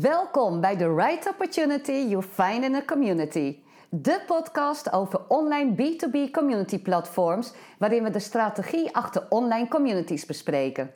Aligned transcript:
Welkom 0.00 0.60
bij 0.60 0.76
The 0.76 0.94
Right 0.94 1.28
Opportunity 1.28 1.92
You 1.92 2.22
Find 2.22 2.64
in 2.64 2.74
a 2.74 2.82
Community. 2.84 3.56
De 3.90 4.20
podcast 4.26 4.92
over 4.92 5.20
online 5.28 5.74
B2B 5.74 6.30
community 6.30 6.78
platforms, 6.78 7.52
waarin 7.78 8.02
we 8.02 8.10
de 8.10 8.18
strategie 8.18 8.94
achter 8.94 9.26
online 9.28 9.68
communities 9.68 10.26
bespreken. 10.26 10.90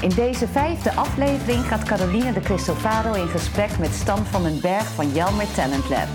In 0.00 0.08
deze 0.08 0.48
vijfde 0.48 0.92
aflevering 0.92 1.64
gaat 1.64 1.82
Caroline 1.82 2.32
de 2.32 2.40
Cristofaro 2.40 3.12
in 3.12 3.28
gesprek 3.28 3.78
met 3.78 3.90
Stan 3.90 4.24
van 4.24 4.42
den 4.42 4.60
Berg 4.60 4.94
van 4.94 5.08
Jelmer 5.08 5.54
Talent 5.54 5.88
Lab. 5.88 6.08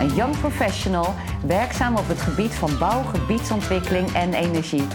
Een 0.00 0.14
young 0.14 0.38
professional 0.40 1.14
werkzaam 1.46 1.96
op 1.96 2.08
het 2.08 2.20
gebied 2.20 2.54
van 2.54 2.78
bouw, 2.78 3.02
gebiedsontwikkeling 3.02 4.12
en 4.12 4.34
energie. 4.34 4.86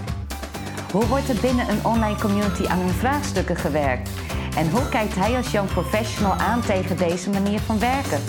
Hoe 0.91 1.07
wordt 1.07 1.29
er 1.29 1.41
binnen 1.41 1.69
een 1.69 1.85
online 1.85 2.19
community 2.19 2.67
aan 2.67 2.79
hun 2.79 2.89
vraagstukken 2.89 3.55
gewerkt? 3.55 4.09
En 4.57 4.69
hoe 4.69 4.89
kijkt 4.89 5.15
hij 5.15 5.35
als 5.35 5.51
young 5.51 5.69
professional 5.69 6.33
aan 6.33 6.61
tegen 6.61 6.97
deze 6.97 7.29
manier 7.29 7.59
van 7.59 7.79
werken? 7.79 8.19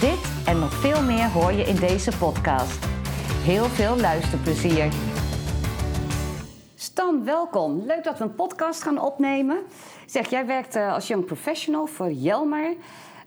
Dit 0.00 0.46
en 0.46 0.58
nog 0.58 0.72
veel 0.72 1.02
meer 1.02 1.28
hoor 1.28 1.52
je 1.52 1.62
in 1.62 1.76
deze 1.76 2.18
podcast. 2.18 2.86
Heel 3.32 3.64
veel 3.64 3.96
luisterplezier. 3.96 4.92
Stan, 6.74 7.24
welkom. 7.24 7.82
Leuk 7.86 8.04
dat 8.04 8.18
we 8.18 8.24
een 8.24 8.34
podcast 8.34 8.82
gaan 8.82 9.00
opnemen. 9.00 9.58
Zeg, 10.06 10.30
jij 10.30 10.46
werkt 10.46 10.76
eh, 10.76 10.92
als 10.92 11.06
young 11.08 11.24
professional 11.24 11.86
voor 11.86 12.12
Jelmer. 12.12 12.74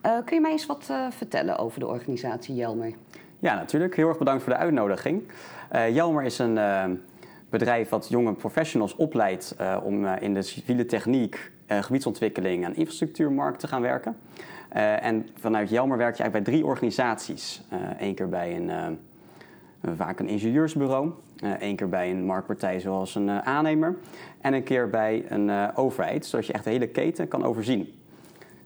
Uh, 0.06 0.18
kun 0.26 0.36
je 0.36 0.42
mij 0.42 0.52
eens 0.52 0.66
wat 0.66 0.88
uh, 0.92 1.08
vertellen 1.10 1.58
over 1.58 1.80
de 1.80 1.88
organisatie 1.88 2.56
Jelmer? 2.56 2.94
Ja, 3.40 3.56
natuurlijk. 3.56 3.96
Heel 3.96 4.08
erg 4.08 4.18
bedankt 4.18 4.44
voor 4.44 4.54
de 4.54 4.60
uitnodiging. 4.60 5.24
Jelmer 5.72 6.24
is 6.24 6.40
een 6.40 6.60
bedrijf 7.50 7.90
wat 7.90 8.08
jonge 8.10 8.34
professionals 8.34 8.96
opleidt 8.96 9.56
om 9.84 10.06
in 10.06 10.34
de 10.34 10.42
civiele 10.42 10.86
techniek 10.86 11.52
gebiedsontwikkeling 11.70 12.66
en 12.66 12.76
infrastructuurmarkt 12.76 13.60
te 13.60 13.68
gaan 13.68 13.82
werken. 13.82 14.18
Uh, 14.76 15.04
en 15.04 15.28
vanuit 15.40 15.70
Jelmer 15.70 15.98
werk 15.98 16.16
je 16.16 16.22
eigenlijk 16.22 16.52
bij 16.52 16.54
drie 16.54 16.72
organisaties. 16.72 17.62
Eén 18.00 18.10
uh, 18.10 18.16
keer 18.16 18.30
bij 18.30 18.56
een, 18.56 19.00
vaak 19.96 20.20
een 20.20 20.28
ingenieursbureau, 20.28 21.12
één 21.60 21.76
keer 21.76 21.90
bij 21.90 22.12
een 22.12 22.26
marktpartij 22.26 22.80
zoals 22.80 23.16
een 23.16 23.30
aannemer 23.30 23.98
en 24.42 24.54
een 24.54 24.64
keer 24.64 24.90
bij 24.90 25.26
een 25.28 25.76
overheid, 25.76 26.26
zodat 26.26 26.48
je 26.48 26.54
echt 26.54 26.64
de 26.64 26.70
hele 26.70 26.88
keten 26.88 27.28
kan 27.28 27.44
overzien 27.44 27.94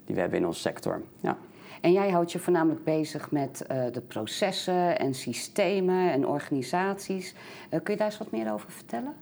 die 0.06 0.16
we 0.16 0.22
hebben 0.22 0.40
in 0.40 0.46
onze 0.46 0.60
sector. 0.60 1.02
Ja. 1.20 1.38
En 1.82 1.92
jij 1.92 2.10
houdt 2.10 2.32
je 2.32 2.40
voornamelijk 2.40 2.84
bezig 2.84 3.32
met 3.32 3.66
de 3.68 4.02
processen 4.08 5.00
en 5.00 5.14
systemen 5.14 6.12
en 6.12 6.28
organisaties. 6.28 7.36
Kun 7.70 7.94
je 7.94 7.98
daar 7.98 8.08
eens 8.08 8.18
wat 8.18 8.32
meer 8.32 8.54
over 8.54 8.72
vertellen? 8.72 9.14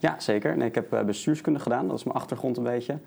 Ja, 0.00 0.20
zeker. 0.20 0.62
Ik 0.62 0.74
heb 0.74 0.94
uh, 0.94 1.00
bestuurskunde 1.00 1.58
gedaan, 1.58 1.88
dat 1.88 1.98
is 1.98 2.04
mijn 2.04 2.16
achtergrond 2.16 2.56
een 2.56 2.62
beetje. 2.62 2.98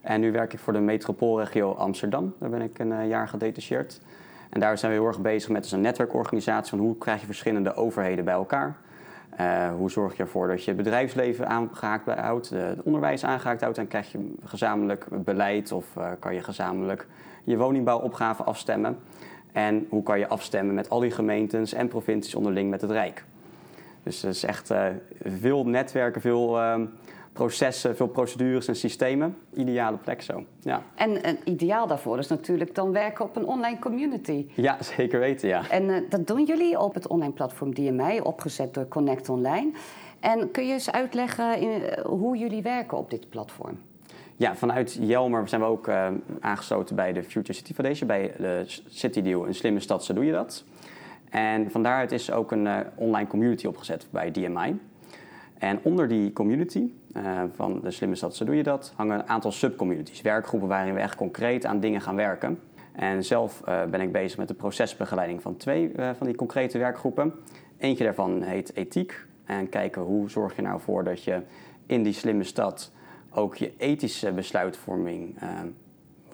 En 0.00 0.20
nu 0.20 0.32
werk 0.32 0.52
ik 0.52 0.58
voor 0.58 0.72
de 0.72 0.80
metropoolregio 0.80 1.72
Amsterdam. 1.72 2.34
Daar 2.38 2.50
ben 2.50 2.62
ik 2.62 2.78
een 2.78 3.08
jaar 3.08 3.28
gedetacheerd. 3.28 4.00
En 4.50 4.60
daar 4.60 4.78
zijn 4.78 4.92
we 4.92 4.98
heel 4.98 5.06
erg 5.06 5.20
bezig 5.20 5.50
met 5.50 5.62
dus 5.62 5.72
een 5.72 5.80
netwerkorganisatie 5.80 6.70
van 6.70 6.78
hoe 6.78 6.98
krijg 6.98 7.20
je 7.20 7.26
verschillende 7.26 7.74
overheden 7.74 8.24
bij 8.24 8.34
elkaar. 8.34 8.76
hoe 9.76 9.90
zorg 9.90 10.16
je 10.16 10.22
ervoor 10.22 10.48
dat 10.48 10.64
je 10.64 10.68
het 10.70 10.76
bedrijfsleven 10.76 11.48
aangehaakt 11.48 12.06
houdt, 12.06 12.50
het 12.50 12.82
onderwijs 12.82 13.24
aangehaakt 13.24 13.60
houdt 13.60 13.78
en 13.78 13.88
krijg 13.88 14.12
je 14.12 14.34
gezamenlijk 14.44 15.06
beleid 15.10 15.72
of 15.72 15.86
kan 16.18 16.34
je 16.34 16.42
gezamenlijk 16.42 17.06
je 17.44 17.56
woningbouwopgave 17.56 18.42
afstemmen. 18.42 18.98
En 19.52 19.86
hoe 19.88 20.02
kan 20.02 20.18
je 20.18 20.28
afstemmen 20.28 20.74
met 20.74 20.90
al 20.90 21.00
die 21.00 21.10
gemeentes 21.10 21.72
en 21.72 21.88
provincies 21.88 22.34
onderling 22.34 22.70
met 22.70 22.80
het 22.80 22.90
Rijk. 22.90 23.24
Dus 24.02 24.22
er 24.22 24.28
is 24.28 24.44
echt 24.44 24.70
uh, 24.70 24.86
veel 25.24 25.66
netwerken, 25.66 26.20
veel 26.20 26.58
uh, 26.58 26.80
processen, 27.32 27.96
veel 27.96 28.06
procedures 28.06 28.68
en 28.68 28.76
systemen. 28.76 29.36
Ideale 29.54 29.96
plek 29.96 30.22
zo. 30.22 30.44
Ja. 30.60 30.82
En 30.94 31.28
een 31.28 31.38
ideaal 31.44 31.86
daarvoor 31.86 32.18
is 32.18 32.28
natuurlijk 32.28 32.74
dan 32.74 32.92
werken 32.92 33.24
op 33.24 33.36
een 33.36 33.46
online 33.46 33.78
community. 33.78 34.46
Ja, 34.54 34.76
zeker 34.96 35.20
weten, 35.20 35.48
ja. 35.48 35.70
En 35.70 35.88
uh, 35.88 35.96
dat 36.08 36.26
doen 36.26 36.44
jullie 36.44 36.78
op 36.78 36.94
het 36.94 37.06
online 37.06 37.32
platform 37.32 37.74
DMI, 37.74 38.20
opgezet 38.20 38.74
door 38.74 38.88
Connect 38.88 39.28
Online. 39.28 39.70
En 40.20 40.50
kun 40.50 40.66
je 40.66 40.72
eens 40.72 40.90
uitleggen 40.90 41.60
in, 41.60 41.82
hoe 42.04 42.36
jullie 42.36 42.62
werken 42.62 42.98
op 42.98 43.10
dit 43.10 43.28
platform? 43.28 43.78
Ja, 44.36 44.56
vanuit 44.56 44.98
Jelmer 45.00 45.48
zijn 45.48 45.60
we 45.60 45.66
ook 45.66 45.88
uh, 45.88 46.08
aangesloten 46.40 46.96
bij 46.96 47.12
de 47.12 47.22
Future 47.22 47.52
City 47.52 47.74
Foundation, 47.74 48.08
bij 48.08 48.32
de 48.38 48.62
City 48.88 49.22
Deal. 49.22 49.46
Een 49.46 49.54
slimme 49.54 49.80
stad, 49.80 50.04
zo 50.04 50.14
doe 50.14 50.24
je 50.24 50.32
dat. 50.32 50.64
En 51.30 51.70
van 51.70 51.82
daaruit 51.82 52.12
is 52.12 52.30
ook 52.30 52.52
een 52.52 52.66
uh, 52.66 52.78
online 52.94 53.28
community 53.28 53.66
opgezet 53.66 54.06
bij 54.10 54.30
DMI. 54.30 54.80
En 55.58 55.78
onder 55.82 56.08
die 56.08 56.32
community 56.32 56.92
uh, 57.16 57.42
van 57.54 57.80
de 57.80 57.90
slimme 57.90 58.14
stad, 58.14 58.36
zo 58.36 58.44
doe 58.44 58.56
je 58.56 58.62
dat, 58.62 58.92
hangen 58.96 59.18
een 59.18 59.28
aantal 59.28 59.52
subcommunities, 59.52 60.20
werkgroepen 60.20 60.68
waarin 60.68 60.94
we 60.94 61.00
echt 61.00 61.14
concreet 61.14 61.66
aan 61.66 61.80
dingen 61.80 62.00
gaan 62.00 62.16
werken. 62.16 62.60
En 62.92 63.24
zelf 63.24 63.62
ben 63.90 64.00
ik 64.00 64.12
bezig 64.12 64.38
met 64.38 64.48
de 64.48 64.54
procesbegeleiding 64.54 65.42
van 65.42 65.56
twee 65.56 65.92
van 66.16 66.26
die 66.26 66.34
concrete 66.34 66.78
werkgroepen. 66.78 67.32
Eentje 67.78 68.04
daarvan 68.04 68.42
heet 68.42 68.76
ethiek. 68.76 69.26
En 69.44 69.68
kijken 69.68 70.02
hoe 70.02 70.30
zorg 70.30 70.56
je 70.56 70.62
nou 70.62 70.80
voor 70.80 71.04
dat 71.04 71.24
je 71.24 71.42
in 71.86 72.02
die 72.02 72.12
slimme 72.12 72.44
stad 72.44 72.92
ook 73.30 73.56
je 73.56 73.72
ethische 73.76 74.32
besluitvorming 74.32 75.38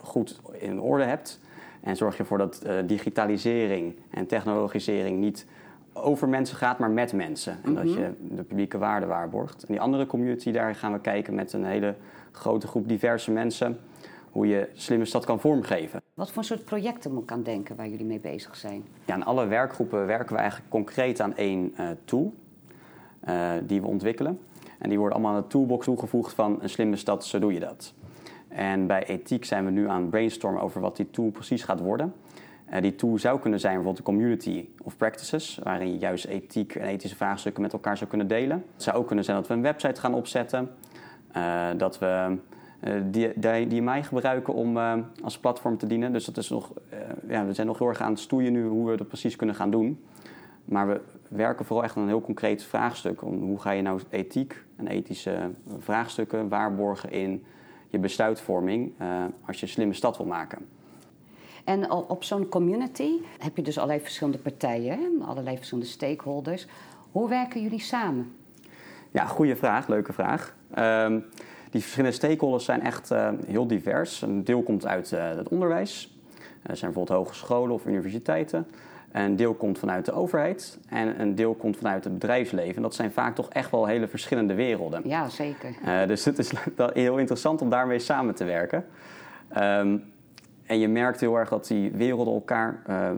goed 0.01 0.41
in 0.53 0.81
orde 0.81 1.05
hebt. 1.05 1.41
En 1.87 1.97
zorg 1.97 2.17
je 2.17 2.21
ervoor 2.21 2.39
dat 2.39 2.63
uh, 2.67 2.73
digitalisering 2.87 3.95
en 4.11 4.27
technologisering 4.27 5.19
niet 5.19 5.47
over 5.93 6.29
mensen 6.29 6.57
gaat, 6.57 6.79
maar 6.79 6.91
met 6.91 7.13
mensen. 7.13 7.59
En 7.65 7.75
dat 7.75 7.85
mhm. 7.85 7.99
je 7.99 8.11
de 8.21 8.43
publieke 8.43 8.79
waarde 8.79 9.07
waarborgt. 9.07 9.61
En 9.63 9.73
die 9.73 9.81
andere 9.81 10.07
community, 10.07 10.51
daar 10.51 10.75
gaan 10.75 10.93
we 10.93 11.01
kijken 11.01 11.35
met 11.35 11.53
een 11.53 11.65
hele 11.65 11.95
grote 12.33 12.67
groep 12.67 12.89
diverse 12.89 13.31
mensen. 13.31 13.79
Hoe 14.31 14.47
je 14.47 14.69
slimme 14.73 15.05
stad 15.05 15.25
kan 15.25 15.41
vormgeven. 15.41 16.03
Wat 16.15 16.31
voor 16.31 16.45
soort 16.45 16.65
projecten 16.65 17.13
moet 17.13 17.23
ik 17.23 17.33
aan 17.33 17.43
denken 17.43 17.77
waar 17.77 17.89
jullie 17.89 18.07
mee 18.07 18.21
bezig 18.21 18.57
zijn? 18.57 18.85
Ja, 19.05 19.15
in 19.15 19.25
alle 19.25 19.47
werkgroepen 19.47 20.07
werken 20.07 20.35
we 20.35 20.41
eigenlijk 20.41 20.71
concreet 20.71 21.21
aan 21.21 21.37
één 21.37 21.75
uh, 21.81 21.89
tool 22.05 22.35
die 23.67 23.81
we 23.81 23.87
ontwikkelen. 23.87 24.39
En 24.79 24.89
die 24.89 24.99
worden 24.99 25.19
allemaal 25.19 25.37
aan 25.37 25.43
de 25.43 25.49
toolbox 25.49 25.85
toegevoegd 25.85 26.35
van 26.35 26.59
een 26.63 26.69
slimme 26.69 26.97
stad, 26.97 27.25
zo 27.25 27.39
doe 27.39 27.53
je 27.53 27.61
dat. 27.61 27.95
En 28.57 28.87
bij 28.87 29.05
ethiek 29.07 29.45
zijn 29.45 29.65
we 29.65 29.71
nu 29.71 29.89
aan 29.89 30.01
het 30.01 30.11
brainstormen 30.11 30.63
over 30.63 30.81
wat 30.81 30.97
die 30.97 31.11
tool 31.11 31.31
precies 31.31 31.63
gaat 31.63 31.81
worden. 31.81 32.15
Uh, 32.73 32.81
die 32.81 32.95
tool 32.95 33.19
zou 33.19 33.41
kunnen 33.41 33.61
zijn 33.61 33.75
bijvoorbeeld 33.75 34.07
een 34.07 34.15
community 34.15 34.69
of 34.83 34.97
practices, 34.97 35.61
waarin 35.63 35.93
je 35.93 35.99
juist 35.99 36.25
ethiek 36.25 36.75
en 36.75 36.87
ethische 36.87 37.17
vraagstukken 37.17 37.63
met 37.63 37.73
elkaar 37.73 37.97
zou 37.97 38.09
kunnen 38.09 38.29
delen. 38.29 38.65
Het 38.73 38.83
zou 38.83 38.97
ook 38.97 39.07
kunnen 39.07 39.25
zijn 39.25 39.37
dat 39.37 39.47
we 39.47 39.55
een 39.55 39.63
website 39.63 40.01
gaan 40.01 40.15
opzetten, 40.15 40.71
uh, 41.37 41.67
dat 41.77 41.99
we 41.99 42.37
uh, 42.85 42.95
die, 43.11 43.33
die, 43.35 43.67
die 43.67 43.83
mij 43.83 44.03
gebruiken 44.03 44.55
om 44.55 44.79
als 45.23 45.39
platform 45.39 45.79
te 45.79 45.87
dienen. 45.87 46.13
Dus 46.13 46.25
dat 46.25 46.37
is 46.37 46.49
nog, 46.49 46.73
ja, 47.29 47.47
we 47.47 47.53
zijn 47.53 47.67
nog 47.67 47.79
heel 47.79 47.89
erg 47.89 48.01
aan 48.01 48.11
het 48.11 48.21
stoeien 48.21 48.53
nu 48.53 48.67
hoe 48.67 48.91
we 48.91 48.97
dat 48.97 49.09
precies 49.09 49.37
kunnen 49.37 49.57
gaan 49.57 49.71
doen. 49.71 50.05
Maar 50.65 50.89
we 50.89 51.01
werken 51.29 51.65
vooral 51.65 51.85
echt 51.85 51.97
aan 51.97 52.03
een 52.03 52.09
heel 52.09 52.21
concreet 52.21 52.63
vraagstuk. 52.63 53.23
Om 53.23 53.43
hoe 53.43 53.61
ga 53.61 53.71
je 53.71 53.83
nou 53.83 54.01
ethiek 54.11 54.65
en 54.77 54.87
ethische 54.87 55.51
vraagstukken 55.79 56.49
waarborgen 56.49 57.11
in 57.11 57.45
je 57.91 57.99
besluitvorming 57.99 58.93
uh, 59.01 59.25
als 59.47 59.57
je 59.61 59.67
een 59.67 59.73
slimme 59.73 59.95
stad 59.95 60.17
wil 60.17 60.27
maken. 60.27 60.69
En 61.65 61.91
op 61.91 62.25
zo'n 62.25 62.49
community 62.49 63.11
heb 63.39 63.57
je 63.57 63.63
dus 63.63 63.77
allerlei 63.77 64.01
verschillende 64.01 64.39
partijen, 64.39 65.23
allerlei 65.23 65.57
verschillende 65.57 65.91
stakeholders. 65.91 66.67
Hoe 67.13 67.29
werken 67.29 67.63
jullie 67.63 67.81
samen? 67.81 68.37
Ja, 69.11 69.25
goede 69.27 69.57
vraag, 69.57 69.89
leuke 69.89 70.13
vraag. 70.13 70.57
Um, 70.79 71.25
die 71.71 71.81
verschillende 71.81 72.17
stakeholders 72.17 72.65
zijn 72.65 72.81
echt 72.81 73.11
uh, 73.11 73.29
heel 73.47 73.67
divers. 73.67 74.23
Een 74.23 74.45
deel 74.45 74.63
komt 74.63 74.87
uit 74.87 75.13
uh, 75.13 75.29
het 75.29 75.49
onderwijs. 75.49 76.19
Er 76.63 76.77
zijn 76.77 76.93
bijvoorbeeld 76.93 77.19
hogescholen 77.19 77.75
of 77.75 77.87
universiteiten. 77.87 78.67
Een 79.25 79.37
deel 79.37 79.55
komt 79.55 79.79
vanuit 79.79 80.05
de 80.05 80.13
overheid 80.13 80.79
en 80.89 81.21
een 81.21 81.35
deel 81.35 81.55
komt 81.55 81.77
vanuit 81.77 82.05
het 82.05 82.13
bedrijfsleven. 82.13 82.83
Dat 82.83 82.95
zijn 82.95 83.13
vaak 83.13 83.35
toch 83.35 83.49
echt 83.49 83.71
wel 83.71 83.87
hele 83.87 84.09
verschillende 84.09 84.55
werelden. 84.55 85.03
Ja, 85.05 85.29
zeker. 85.29 85.75
Uh, 85.85 86.07
dus 86.07 86.25
het 86.25 86.39
is 86.39 86.53
heel 86.93 87.19
interessant 87.19 87.63
om 87.63 87.71
daarmee 87.71 87.99
samen 87.99 88.35
te 88.35 88.45
werken. 88.45 88.85
Um, 89.59 90.05
en 90.67 90.79
je 90.79 90.89
merkt 90.89 91.21
heel 91.21 91.37
erg 91.37 91.49
dat 91.49 91.67
die 91.67 91.91
werelden 91.91 92.35
elkaar 92.35 92.83
uh, 92.89 93.11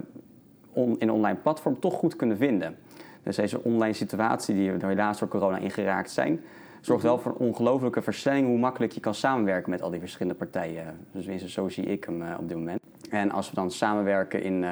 on, 0.72 0.96
in 0.98 1.10
online 1.10 1.38
platform 1.38 1.80
toch 1.80 1.94
goed 1.94 2.16
kunnen 2.16 2.36
vinden. 2.36 2.76
Dus 3.22 3.36
deze 3.36 3.64
online 3.64 3.92
situatie 3.92 4.54
die 4.54 4.72
we 4.72 4.86
helaas 4.86 5.18
door 5.18 5.28
corona 5.28 5.56
ingeraakt 5.56 6.10
zijn, 6.10 6.40
zorgt 6.80 7.02
wel 7.02 7.18
voor 7.18 7.32
een 7.32 7.46
ongelofelijke 7.46 8.02
versnelling 8.02 8.46
hoe 8.46 8.58
makkelijk 8.58 8.92
je 8.92 9.00
kan 9.00 9.14
samenwerken 9.14 9.70
met 9.70 9.82
al 9.82 9.90
die 9.90 10.00
verschillende 10.00 10.38
partijen. 10.38 11.06
Dus 11.12 11.44
zo 11.44 11.68
zie 11.68 11.84
ik 11.84 12.04
hem 12.04 12.22
uh, 12.22 12.34
op 12.38 12.48
dit 12.48 12.56
moment. 12.56 12.80
En 13.10 13.30
als 13.30 13.48
we 13.48 13.54
dan 13.54 13.70
samenwerken 13.70 14.42
in 14.42 14.64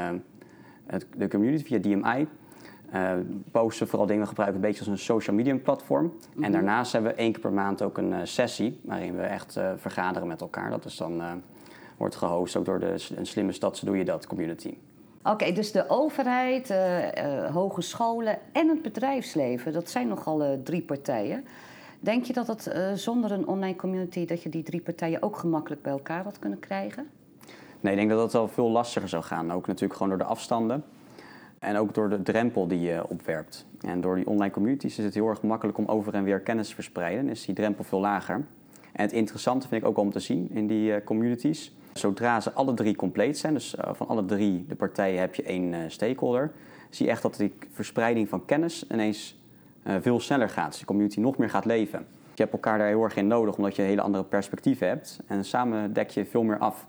de 1.16 1.28
community 1.28 1.64
via 1.64 1.78
DMI. 1.78 2.26
Uh, 2.94 3.12
eh, 3.12 3.18
posten 3.50 3.88
vooral 3.88 4.06
dingen 4.06 4.26
gebruiken 4.26 4.60
een 4.60 4.66
beetje 4.66 4.80
als 4.80 4.88
een 4.88 4.98
social 4.98 5.36
media 5.36 5.56
platform. 5.56 6.12
En 6.34 6.40
mhm. 6.40 6.52
daarnaast 6.52 6.92
hebben 6.92 7.10
we 7.10 7.16
één 7.16 7.32
keer 7.32 7.40
per 7.40 7.52
maand 7.52 7.82
ook 7.82 7.98
een 7.98 8.10
uh, 8.10 8.18
sessie 8.22 8.80
waarin 8.84 9.16
we 9.16 9.22
echt 9.22 9.56
uh, 9.56 9.70
vergaderen 9.76 10.28
met 10.28 10.40
elkaar. 10.40 10.70
Dat 10.70 10.84
is 10.84 10.96
dan, 10.96 11.22
wordt 11.96 12.16
gehost 12.16 12.56
ook 12.56 12.64
door 12.64 12.78
de 12.78 12.94
een 13.16 13.26
slimme 13.26 13.52
stad, 13.52 13.80
doe 13.84 13.96
je 13.96 14.04
dat 14.04 14.26
community. 14.26 14.76
Oké, 15.18 15.30
okay, 15.30 15.52
dus 15.52 15.72
de 15.72 15.88
overheid, 15.88 16.74
hogescholen 17.52 18.38
en 18.52 18.68
het 18.68 18.82
bedrijfsleven, 18.82 19.72
dat 19.72 19.90
zijn 19.90 20.08
nogal 20.08 20.60
drie 20.62 20.82
partijen. 20.82 21.44
Denk 22.00 22.24
je 22.24 22.32
dat 22.32 22.46
het 22.46 22.70
zonder 22.94 23.32
een 23.32 23.46
online 23.46 23.76
community... 23.76 24.26
dat 24.26 24.42
je 24.42 24.48
die 24.48 24.62
drie 24.62 24.80
partijen 24.80 25.22
ook 25.22 25.36
gemakkelijk 25.36 25.82
bij 25.82 25.92
elkaar 25.92 26.24
had 26.24 26.38
kunnen 26.38 26.58
krijgen? 26.58 27.06
Nee, 27.80 27.92
ik 27.92 27.98
denk 27.98 28.10
dat 28.10 28.18
dat 28.18 28.32
wel 28.32 28.48
veel 28.48 28.70
lastiger 28.70 29.08
zou 29.08 29.22
gaan. 29.22 29.52
Ook 29.52 29.66
natuurlijk 29.66 29.94
gewoon 29.94 30.08
door 30.08 30.18
de 30.18 30.24
afstanden. 30.24 30.84
En 31.58 31.76
ook 31.76 31.94
door 31.94 32.08
de 32.08 32.22
drempel 32.22 32.66
die 32.66 32.80
je 32.80 33.08
opwerpt. 33.08 33.66
En 33.80 34.00
door 34.00 34.16
die 34.16 34.26
online 34.26 34.52
communities 34.52 34.98
is 34.98 35.04
het 35.04 35.14
heel 35.14 35.28
erg 35.28 35.42
makkelijk 35.42 35.78
om 35.78 35.86
over 35.86 36.14
en 36.14 36.24
weer 36.24 36.40
kennis 36.40 36.68
te 36.68 36.74
verspreiden. 36.74 37.28
Is 37.28 37.44
die 37.44 37.54
drempel 37.54 37.84
veel 37.84 38.00
lager. 38.00 38.34
En 38.92 39.02
het 39.02 39.12
interessante 39.12 39.68
vind 39.68 39.82
ik 39.82 39.88
ook 39.88 39.98
om 39.98 40.10
te 40.10 40.20
zien 40.20 40.50
in 40.50 40.66
die 40.66 40.90
uh, 40.90 40.96
communities. 41.04 41.74
Zodra 41.92 42.40
ze 42.40 42.52
alle 42.52 42.74
drie 42.74 42.96
compleet 42.96 43.38
zijn, 43.38 43.54
dus 43.54 43.74
uh, 43.74 43.90
van 43.92 44.08
alle 44.08 44.24
drie 44.24 44.64
de 44.68 44.74
partijen 44.74 45.20
heb 45.20 45.34
je 45.34 45.42
één 45.42 45.72
uh, 45.72 45.78
stakeholder, 45.86 46.52
zie 46.90 47.06
je 47.06 47.12
echt 47.12 47.22
dat 47.22 47.36
die 47.36 47.54
verspreiding 47.70 48.28
van 48.28 48.44
kennis 48.44 48.86
ineens 48.92 49.38
veel 50.00 50.20
sneller 50.20 50.48
gaat. 50.48 50.70
Dus 50.70 50.78
de 50.78 50.86
community 50.86 51.20
nog 51.20 51.36
meer 51.36 51.50
gaat 51.50 51.64
leven. 51.64 52.06
Je 52.34 52.42
hebt 52.42 52.52
elkaar 52.52 52.78
daar 52.78 52.86
heel 52.86 53.02
erg 53.02 53.16
in 53.16 53.26
nodig, 53.26 53.56
omdat 53.56 53.76
je 53.76 53.82
hele 53.82 54.00
andere 54.00 54.24
perspectieven 54.24 54.88
hebt. 54.88 55.20
En 55.26 55.44
samen 55.44 55.92
dek 55.92 56.10
je 56.10 56.24
veel 56.24 56.42
meer 56.42 56.58
af. 56.58 56.86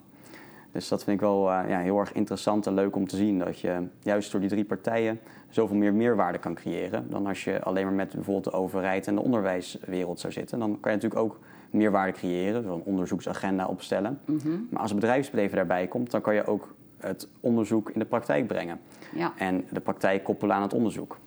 Dus 0.78 0.88
dat 0.88 1.04
vind 1.04 1.16
ik 1.16 1.28
wel 1.28 1.52
uh, 1.52 1.70
ja, 1.70 1.80
heel 1.80 2.00
erg 2.00 2.14
interessant 2.14 2.68
en 2.68 2.74
leuk 2.74 2.96
om 2.96 3.08
te 3.08 3.16
zien. 3.16 3.40
Dat 3.40 3.60
je 3.60 3.88
juist 4.00 4.32
door 4.32 4.42
die 4.42 4.50
drie 4.50 4.66
partijen 4.66 5.20
zoveel 5.50 5.76
meer 5.76 5.94
meerwaarde 5.94 6.38
kan 6.38 6.54
creëren. 6.54 7.10
Dan 7.10 7.28
als 7.28 7.44
je 7.44 7.64
alleen 7.64 7.86
maar 7.86 7.94
met 7.94 8.14
bijvoorbeeld 8.14 8.44
de 8.44 8.52
overheid 8.52 9.08
en 9.08 9.16
de 9.16 9.22
onderwijswereld 9.22 10.20
zou 10.20 10.34
zitten. 10.34 10.60
Dan 10.60 10.80
kan 10.80 10.92
je 10.92 10.98
natuurlijk 10.98 11.22
ook 11.22 11.40
meerwaarde 11.70 12.12
creëren. 12.12 12.62
Dus 12.62 12.72
een 12.72 12.82
onderzoeksagenda 12.84 13.66
opstellen. 13.66 14.20
Mm 14.26 14.40
-hmm. 14.40 14.68
Maar 14.72 14.82
als 14.82 14.94
bedrijfsleven 14.94 15.56
daarbij 15.56 15.88
komt, 15.88 16.12
dan 16.12 16.22
kan 16.22 16.36
je 16.36 16.46
ook 16.46 16.76
het 16.98 17.28
onderzoek 17.40 17.90
in 17.90 18.00
de 18.00 18.06
praktijk 18.06 18.48
brengen. 18.48 18.80
Ja. 19.16 19.34
En 19.38 19.66
de 19.72 19.80
praktijk 19.80 20.24
koppelen 20.24 20.56
aan 20.56 20.62
het 20.62 20.74
onderzoek. 20.74 21.18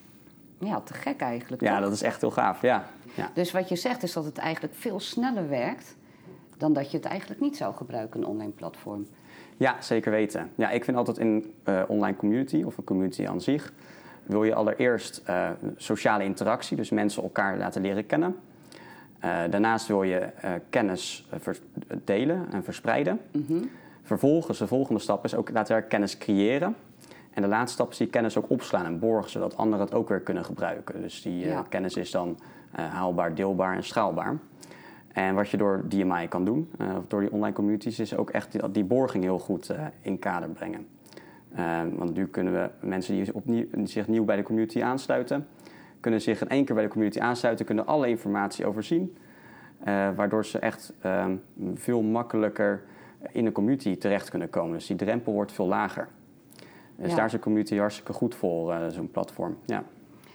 Ja, 0.58 0.80
te 0.80 0.94
gek 0.94 1.20
eigenlijk. 1.20 1.62
Ja, 1.62 1.74
toch? 1.74 1.84
dat 1.84 1.92
is 1.92 2.02
echt 2.02 2.20
heel 2.20 2.30
gaaf. 2.30 2.62
Ja. 2.62 2.84
ja. 3.14 3.30
Dus 3.34 3.52
wat 3.52 3.68
je 3.68 3.76
zegt 3.76 4.02
is 4.02 4.12
dat 4.12 4.24
het 4.24 4.38
eigenlijk 4.38 4.74
veel 4.74 5.00
sneller 5.00 5.48
werkt 5.48 5.96
dan 6.60 6.72
dat 6.72 6.90
je 6.90 6.96
het 6.96 7.06
eigenlijk 7.06 7.40
niet 7.40 7.56
zou 7.56 7.74
gebruiken, 7.74 8.20
een 8.20 8.26
online 8.26 8.52
platform. 8.52 9.06
Ja, 9.60 9.76
zeker 9.80 10.10
weten. 10.10 10.50
Ja, 10.54 10.70
ik 10.70 10.84
vind 10.84 10.96
altijd 10.96 11.18
in 11.18 11.54
uh, 11.68 11.82
online 11.88 12.16
community 12.16 12.62
of 12.62 12.78
een 12.78 12.84
community 12.84 13.26
aan 13.26 13.40
zich 13.40 13.72
wil 14.22 14.44
je 14.44 14.54
allereerst 14.54 15.22
uh, 15.28 15.48
sociale 15.76 16.24
interactie, 16.24 16.76
dus 16.76 16.90
mensen 16.90 17.22
elkaar 17.22 17.58
laten 17.58 17.82
leren 17.82 18.06
kennen. 18.06 18.36
Uh, 19.24 19.38
daarnaast 19.50 19.86
wil 19.86 20.02
je 20.02 20.28
kennis 20.70 21.28
delen 22.04 22.46
en 22.52 22.64
verspreiden. 22.64 23.20
Mm 23.32 23.44
-hmm. 23.46 23.70
Vervolgens, 24.02 24.58
de 24.58 24.66
volgende 24.66 25.00
stap 25.00 25.24
is 25.24 25.34
ook 25.34 25.46
daadwerkelijk 25.52 25.88
kennis 25.88 26.18
creëren. 26.18 26.76
En 27.30 27.42
de 27.42 27.48
laatste 27.48 27.72
stap 27.72 27.90
is 27.90 27.96
die 27.96 28.06
kennis 28.06 28.36
ook 28.36 28.50
opslaan 28.50 28.84
en 28.84 28.98
borgen, 28.98 29.30
zodat 29.30 29.56
anderen 29.56 29.84
het 29.84 29.94
ook 29.94 30.08
weer 30.08 30.20
kunnen 30.20 30.44
gebruiken. 30.44 31.02
Dus 31.02 31.22
die 31.22 31.46
ja. 31.46 31.64
kennis 31.68 31.94
is 31.94 32.10
dan 32.10 32.38
haalbaar, 32.70 33.34
deelbaar 33.34 33.76
en 33.76 33.84
schaalbaar. 33.84 34.38
En 35.12 35.34
wat 35.34 35.48
je 35.48 35.56
door 35.56 35.82
DMI 35.88 36.28
kan 36.28 36.44
doen, 36.44 36.70
uh, 36.80 36.96
of 36.96 37.04
door 37.08 37.20
die 37.20 37.32
online 37.32 37.54
communities, 37.54 37.98
is 37.98 38.16
ook 38.16 38.30
echt 38.30 38.52
die, 38.52 38.70
die 38.70 38.84
borging 38.84 39.24
heel 39.24 39.38
goed 39.38 39.70
uh, 39.70 39.86
in 40.00 40.18
kader 40.18 40.48
brengen. 40.48 40.86
Uh, 41.58 41.80
want 41.92 42.14
nu 42.14 42.26
kunnen 42.26 42.52
we 42.52 42.86
mensen 42.86 43.14
die 43.14 43.34
opnieuw, 43.34 43.66
zich 43.84 44.08
nieuw 44.08 44.24
bij 44.24 44.36
de 44.36 44.42
community 44.42 44.82
aansluiten, 44.82 45.46
kunnen 46.00 46.20
zich 46.20 46.40
in 46.40 46.48
één 46.48 46.64
keer 46.64 46.74
bij 46.74 46.84
de 46.84 46.90
community 46.90 47.20
aansluiten, 47.20 47.66
kunnen 47.66 47.86
alle 47.86 48.08
informatie 48.08 48.66
overzien. 48.66 49.16
waardoor 50.14 50.44
ze 50.44 50.58
echt 50.58 50.92
ehm, 51.00 51.36
veel 51.74 52.02
makkelijker 52.02 52.82
in 53.32 53.44
de 53.44 53.52
community 53.52 53.96
terecht 53.96 54.30
kunnen 54.30 54.50
komen. 54.50 54.72
Dus 54.72 54.86
die 54.86 54.96
drempel 54.96 55.32
wordt 55.32 55.52
veel 55.52 55.66
lager. 55.66 56.08
Dus 56.96 57.10
ja. 57.10 57.16
daar 57.16 57.26
is 57.26 57.32
de 57.32 57.38
community 57.38 57.76
hartstikke 57.76 58.12
goed 58.12 58.34
voor, 58.34 58.74
zo'n 58.90 59.10
platform. 59.10 59.56
Ja 59.66 59.84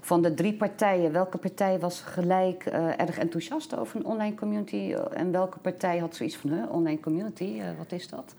van 0.05 0.21
de 0.21 0.33
drie 0.33 0.53
partijen, 0.53 1.11
welke 1.11 1.37
partij 1.37 1.79
was 1.79 2.01
gelijk 2.01 2.65
uh, 2.65 2.99
erg 2.99 3.17
enthousiast 3.17 3.77
over 3.77 3.95
een 3.95 4.05
online 4.05 4.35
community? 4.35 4.95
En 5.13 5.31
welke 5.31 5.59
partij 5.59 5.97
had 5.97 6.15
zoiets 6.15 6.37
van, 6.37 6.49
huh, 6.49 6.71
online 6.71 6.99
community, 6.99 7.43
uh, 7.43 7.65
wat 7.77 7.91
is 7.91 8.09
dat? 8.09 8.35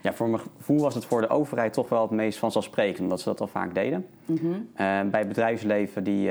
Ja, 0.00 0.12
voor 0.12 0.28
mijn 0.28 0.42
gevoel 0.56 0.80
was 0.80 0.94
het 0.94 1.04
voor 1.04 1.20
de 1.20 1.28
overheid 1.28 1.72
toch 1.72 1.88
wel 1.88 2.02
het 2.02 2.10
meest 2.10 2.38
vanzelfsprekend, 2.38 3.00
omdat 3.00 3.20
ze 3.20 3.28
dat 3.28 3.40
al 3.40 3.46
vaak 3.46 3.74
deden. 3.74 4.06
Mm 4.24 4.36
-hmm. 4.36 4.52
uh, 4.52 5.10
bij 5.10 5.18
het 5.20 5.28
bedrijfsleven, 5.28 6.04
die 6.04 6.30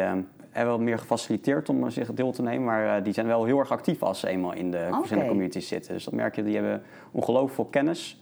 er 0.52 0.66
wel 0.66 0.80
meer 0.80 1.00
gefaciliteerd 1.00 1.70
om 1.70 1.90
zich 1.90 2.14
deel 2.14 2.32
te 2.32 2.42
nemen, 2.42 2.66
maar 2.66 3.04
die 3.04 3.14
zijn 3.14 3.28
wel 3.28 3.46
heel 3.46 3.60
erg 3.60 3.72
actief 3.72 4.04
als 4.04 4.20
ze 4.20 4.28
eenmaal 4.28 4.54
in 4.54 4.72
de 4.72 4.78
okay. 4.78 4.92
verschillende 4.92 5.30
communities 5.30 5.68
zitten. 5.68 5.94
Dus 5.94 6.04
dat 6.04 6.14
merk 6.14 6.36
je, 6.36 6.44
die 6.44 6.54
hebben 6.56 6.84
ongelooflijk 7.12 7.54
veel 7.54 7.66
kennis, 7.66 8.22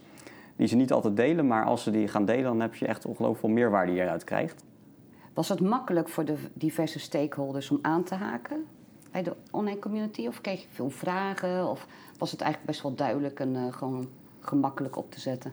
die 0.56 0.66
ze 0.66 0.76
niet 0.76 0.92
altijd 0.92 1.16
delen, 1.16 1.46
maar 1.46 1.64
als 1.64 1.82
ze 1.82 1.90
die 1.90 2.08
gaan 2.08 2.24
delen, 2.24 2.44
dan 2.44 2.60
heb 2.60 2.74
je 2.74 2.86
echt 2.86 3.06
ongelooflijk 3.06 3.40
veel 3.40 3.54
meerwaarde 3.54 3.90
die 3.90 4.00
je 4.00 4.06
eruit 4.06 4.24
krijgt. 4.24 4.64
Was 5.36 5.48
het 5.48 5.60
makkelijk 5.60 6.08
voor 6.08 6.24
de 6.24 6.36
diverse 6.52 6.98
stakeholders 6.98 7.70
om 7.70 7.78
aan 7.82 8.02
te 8.02 8.14
haken 8.14 8.64
bij 9.10 9.22
de 9.22 9.36
online 9.50 9.78
community? 9.78 10.26
Of 10.26 10.40
kreeg 10.40 10.62
je 10.62 10.68
veel 10.70 10.90
vragen? 10.90 11.68
Of 11.68 11.86
was 12.18 12.30
het 12.30 12.40
eigenlijk 12.40 12.70
best 12.70 12.82
wel 12.82 12.94
duidelijk 12.94 13.40
en 13.40 13.54
uh, 13.54 13.72
gewoon 13.72 14.08
gemakkelijk 14.40 14.96
op 14.96 15.10
te 15.10 15.20
zetten? 15.20 15.52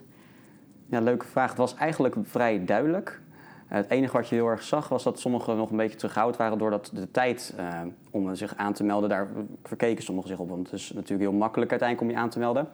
Ja, 0.85 0.99
leuke 0.99 1.25
vraag. 1.25 1.49
Het 1.49 1.57
was 1.57 1.75
eigenlijk 1.75 2.15
vrij 2.21 2.65
duidelijk. 2.65 3.21
Het 3.67 3.89
enige 3.89 4.17
wat 4.17 4.29
je 4.29 4.35
heel 4.35 4.47
erg 4.47 4.63
zag 4.63 4.89
was 4.89 5.03
dat 5.03 5.19
sommigen 5.19 5.57
nog 5.57 5.69
een 5.69 5.77
beetje 5.77 5.97
terughoud 5.97 6.37
waren 6.37 6.57
doordat 6.57 6.91
de 6.93 7.11
tijd 7.11 7.53
uh, 7.59 7.81
om 8.11 8.35
zich 8.35 8.55
aan 8.55 8.73
te 8.73 8.83
melden, 8.83 9.09
daar 9.09 9.27
verkeken 9.63 10.03
sommigen 10.03 10.29
zich 10.29 10.39
op. 10.39 10.49
Want 10.49 10.71
het 10.71 10.79
is 10.79 10.91
natuurlijk 10.91 11.29
heel 11.29 11.39
makkelijk 11.39 11.71
uiteindelijk 11.71 12.09
om 12.09 12.15
je 12.15 12.23
aan 12.23 12.29
te 12.29 12.39
melden. 12.39 12.67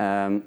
Um, 0.00 0.44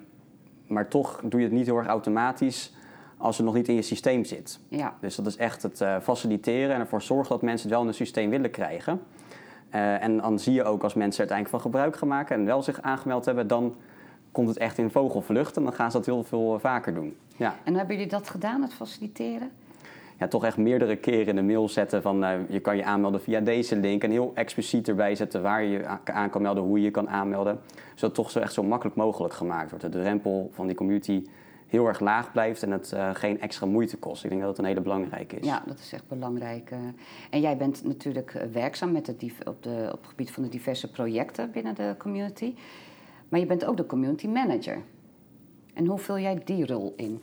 maar 0.67 0.87
toch 0.87 1.21
doe 1.23 1.39
je 1.39 1.45
het 1.45 1.55
niet 1.55 1.65
heel 1.65 1.77
erg 1.77 1.87
automatisch 1.87 2.73
als 3.21 3.37
het 3.37 3.45
nog 3.45 3.55
niet 3.55 3.67
in 3.67 3.75
je 3.75 3.81
systeem 3.81 4.23
zit. 4.23 4.59
Ja. 4.67 4.93
Dus 4.99 5.15
dat 5.15 5.25
is 5.25 5.37
echt 5.37 5.63
het 5.63 5.81
uh, 5.81 5.95
faciliteren 6.01 6.75
en 6.75 6.79
ervoor 6.79 7.01
zorgen 7.01 7.29
dat 7.29 7.41
mensen 7.41 7.61
het 7.61 7.71
wel 7.71 7.81
in 7.81 7.87
het 7.87 7.95
systeem 7.95 8.29
willen 8.29 8.51
krijgen. 8.51 9.01
Uh, 9.75 10.03
en 10.03 10.17
dan 10.17 10.39
zie 10.39 10.53
je 10.53 10.63
ook 10.63 10.83
als 10.83 10.93
mensen 10.93 11.23
er 11.23 11.29
uiteindelijk 11.29 11.49
van 11.49 11.71
gebruik 11.71 11.97
gaan 11.97 12.07
maken 12.07 12.35
en 12.35 12.45
wel 12.45 12.63
zich 12.63 12.81
aangemeld 12.81 13.25
hebben, 13.25 13.47
dan 13.47 13.75
komt 14.31 14.47
het 14.47 14.57
echt 14.57 14.77
in 14.77 14.89
vogelvlucht 14.89 15.57
en 15.57 15.63
dan 15.63 15.73
gaan 15.73 15.91
ze 15.91 15.97
dat 15.97 16.05
heel 16.05 16.23
veel 16.23 16.53
uh, 16.53 16.59
vaker 16.59 16.93
doen. 16.93 17.15
Ja. 17.35 17.55
En 17.63 17.75
hebben 17.75 17.95
jullie 17.95 18.11
dat 18.11 18.29
gedaan, 18.29 18.61
het 18.61 18.73
faciliteren? 18.73 19.51
Ja, 20.17 20.27
toch 20.27 20.45
echt 20.45 20.57
meerdere 20.57 20.95
keren 20.95 21.27
in 21.27 21.35
de 21.35 21.41
mail 21.41 21.69
zetten 21.69 22.01
van 22.01 22.45
je 22.47 22.59
kan 22.59 22.77
je 22.77 22.83
aanmelden 22.83 23.21
via 23.21 23.39
deze 23.39 23.75
link 23.75 24.03
en 24.03 24.11
heel 24.11 24.31
expliciet 24.35 24.87
erbij 24.87 25.15
zetten 25.15 25.41
waar 25.41 25.63
je 25.63 25.69
je 25.69 25.85
aan 26.03 26.29
kan 26.29 26.41
melden, 26.41 26.63
hoe 26.63 26.77
je 26.77 26.83
je 26.83 26.91
kan 26.91 27.09
aanmelden. 27.09 27.59
Zodat 27.95 28.01
het 28.01 28.13
toch 28.13 28.31
zo 28.31 28.39
echt 28.39 28.53
zo 28.53 28.63
makkelijk 28.63 28.97
mogelijk 28.97 29.33
gemaakt 29.33 29.69
wordt. 29.69 29.85
De 29.85 29.99
drempel 29.99 30.49
van 30.53 30.67
die 30.67 30.75
community 30.75 31.23
heel 31.71 31.87
erg 31.87 31.99
laag 31.99 32.31
blijft 32.31 32.63
en 32.63 32.71
het 32.71 32.91
uh, 32.93 33.09
geen 33.13 33.41
extra 33.41 33.65
moeite 33.65 33.97
kost. 33.97 34.23
Ik 34.23 34.29
denk 34.29 34.41
dat 34.41 34.49
dat 34.49 34.59
een 34.59 34.69
hele 34.69 34.81
belangrijke 34.81 35.35
is. 35.35 35.45
Ja, 35.45 35.63
dat 35.65 35.79
is 35.79 35.93
echt 35.93 36.07
belangrijk. 36.07 36.71
En 37.29 37.41
jij 37.41 37.57
bent 37.57 37.83
natuurlijk 37.83 38.33
eh, 38.33 38.47
werkzaam 38.47 38.91
met 38.91 39.07
het 39.07 39.23
op, 39.45 39.63
de, 39.63 39.89
op 39.91 39.99
het 39.99 40.09
gebied 40.09 40.31
van 40.31 40.43
de 40.43 40.49
diverse 40.49 40.91
projecten 40.91 41.51
binnen 41.51 41.75
de 41.75 41.95
community. 41.97 42.53
Maar 43.29 43.39
je 43.39 43.45
bent 43.45 43.65
ook 43.65 43.77
de 43.77 43.85
community 43.85 44.27
manager. 44.27 44.77
En 45.73 45.85
hoe 45.85 45.97
vul 45.97 46.19
jij 46.19 46.41
die 46.45 46.65
rol 46.65 46.93
in? 46.95 47.21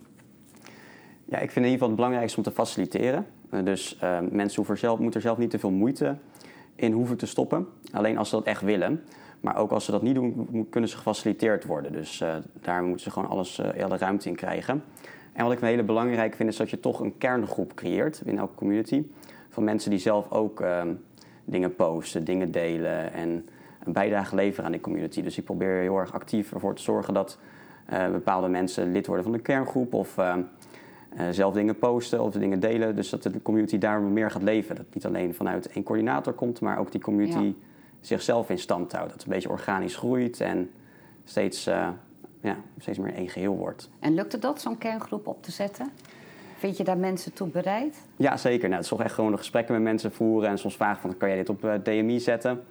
Ja, 1.24 1.38
ik 1.38 1.50
vind 1.50 1.66
in 1.66 1.72
ieder 1.72 1.72
geval 1.72 1.88
het 1.88 1.96
belangrijkste 1.96 2.38
om 2.38 2.44
te 2.44 2.50
faciliteren. 2.50 3.26
Dus 3.64 3.98
uh, 4.02 4.18
mensen 4.30 4.78
zelf, 4.78 4.98
moeten 4.98 5.20
er 5.20 5.26
zelf 5.26 5.38
niet 5.38 5.50
te 5.50 5.58
veel 5.58 5.70
moeite 5.70 6.16
in 6.74 6.92
hoeven 6.92 7.16
te 7.16 7.26
stoppen. 7.26 7.66
Alleen 7.92 8.18
als 8.18 8.28
ze 8.28 8.36
dat 8.36 8.44
echt 8.44 8.62
willen. 8.62 9.02
Maar 9.40 9.56
ook 9.56 9.70
als 9.70 9.84
ze 9.84 9.90
dat 9.90 10.02
niet 10.02 10.14
doen, 10.14 10.66
kunnen 10.70 10.90
ze 10.90 10.96
gefaciliteerd 10.96 11.64
worden. 11.64 11.92
Dus 11.92 12.20
uh, 12.20 12.36
daar 12.60 12.82
moeten 12.82 13.00
ze 13.00 13.10
gewoon 13.10 13.28
alles, 13.28 13.58
uh, 13.58 13.84
alle 13.84 13.96
ruimte 13.96 14.28
in 14.28 14.36
krijgen. 14.36 14.84
En 15.32 15.44
wat 15.44 15.52
ik 15.52 15.60
een 15.60 15.66
hele 15.66 15.82
belangrijk 15.82 16.34
vind, 16.34 16.48
is 16.48 16.56
dat 16.56 16.70
je 16.70 16.80
toch 16.80 17.00
een 17.00 17.18
kerngroep 17.18 17.74
creëert 17.74 18.20
binnen 18.24 18.42
elke 18.42 18.54
community. 18.54 19.06
Van 19.48 19.64
mensen 19.64 19.90
die 19.90 19.98
zelf 19.98 20.30
ook 20.30 20.60
uh, 20.60 20.82
dingen 21.44 21.74
posten, 21.74 22.24
dingen 22.24 22.50
delen 22.50 23.12
en 23.12 23.48
een 23.84 23.92
bijdrage 23.92 24.34
leveren 24.34 24.64
aan 24.64 24.72
die 24.72 24.80
community. 24.80 25.22
Dus 25.22 25.38
ik 25.38 25.44
probeer 25.44 25.80
heel 25.80 25.98
erg 25.98 26.12
actief 26.12 26.52
ervoor 26.52 26.74
te 26.74 26.82
zorgen 26.82 27.14
dat 27.14 27.38
bepaalde 28.12 28.48
mensen 28.48 28.92
lid 28.92 29.06
worden 29.06 29.24
van 29.24 29.32
de 29.32 29.38
kerngroep 29.38 29.94
of 29.94 30.16
zelf 31.30 31.54
dingen 31.54 31.78
posten 31.78 32.22
of 32.22 32.32
dingen 32.32 32.60
delen. 32.60 32.96
Dus 32.96 33.10
dat 33.10 33.22
de 33.22 33.42
community 33.42 33.78
daar 33.78 34.00
meer 34.00 34.30
gaat 34.30 34.42
leven. 34.42 34.76
Dat 34.76 34.86
niet 34.92 35.06
alleen 35.06 35.34
vanuit 35.34 35.68
één 35.68 35.84
coördinator 35.84 36.32
komt, 36.32 36.60
maar 36.60 36.78
ook 36.78 36.92
die 36.92 37.00
community... 37.00 37.54
zichzelf 38.00 38.50
in 38.50 38.58
stand 38.58 38.92
houdt. 38.92 39.08
Dat 39.08 39.18
het 39.18 39.26
een 39.26 39.32
beetje 39.34 39.48
organisch 39.48 39.96
groeit 39.96 40.40
en 40.40 40.70
steeds, 41.24 41.68
uh, 41.68 41.88
ja, 42.40 42.56
steeds 42.78 42.98
meer 42.98 43.14
één 43.14 43.28
geheel 43.28 43.56
wordt. 43.56 43.90
En 44.00 44.14
lukt 44.14 44.32
het 44.32 44.42
dat, 44.42 44.60
zo'n 44.60 44.78
kerngroep 44.78 45.26
op 45.26 45.42
te 45.42 45.50
zetten? 45.50 45.90
Vind 46.56 46.76
je 46.76 46.84
daar 46.84 46.98
mensen 46.98 47.32
toe 47.32 47.48
bereid? 47.48 48.02
Ja, 48.16 48.36
zeker. 48.36 48.62
Nou, 48.62 48.74
het 48.74 48.82
is 48.82 48.88
toch 48.88 49.02
echt 49.02 49.14
gewoon 49.14 49.30
de 49.30 49.36
gesprekken 49.36 49.74
met 49.74 49.82
mensen 49.82 50.12
voeren 50.12 50.48
en 50.48 50.58
soms 50.58 50.76
vragen 50.76 51.00
van 51.00 51.16
kan 51.16 51.28
jij 51.28 51.36
dit 51.36 51.48
op 51.48 51.64
uh, 51.64 51.74
eh, 51.74 51.82
DMI 51.82 52.20
zetten? 52.20 52.64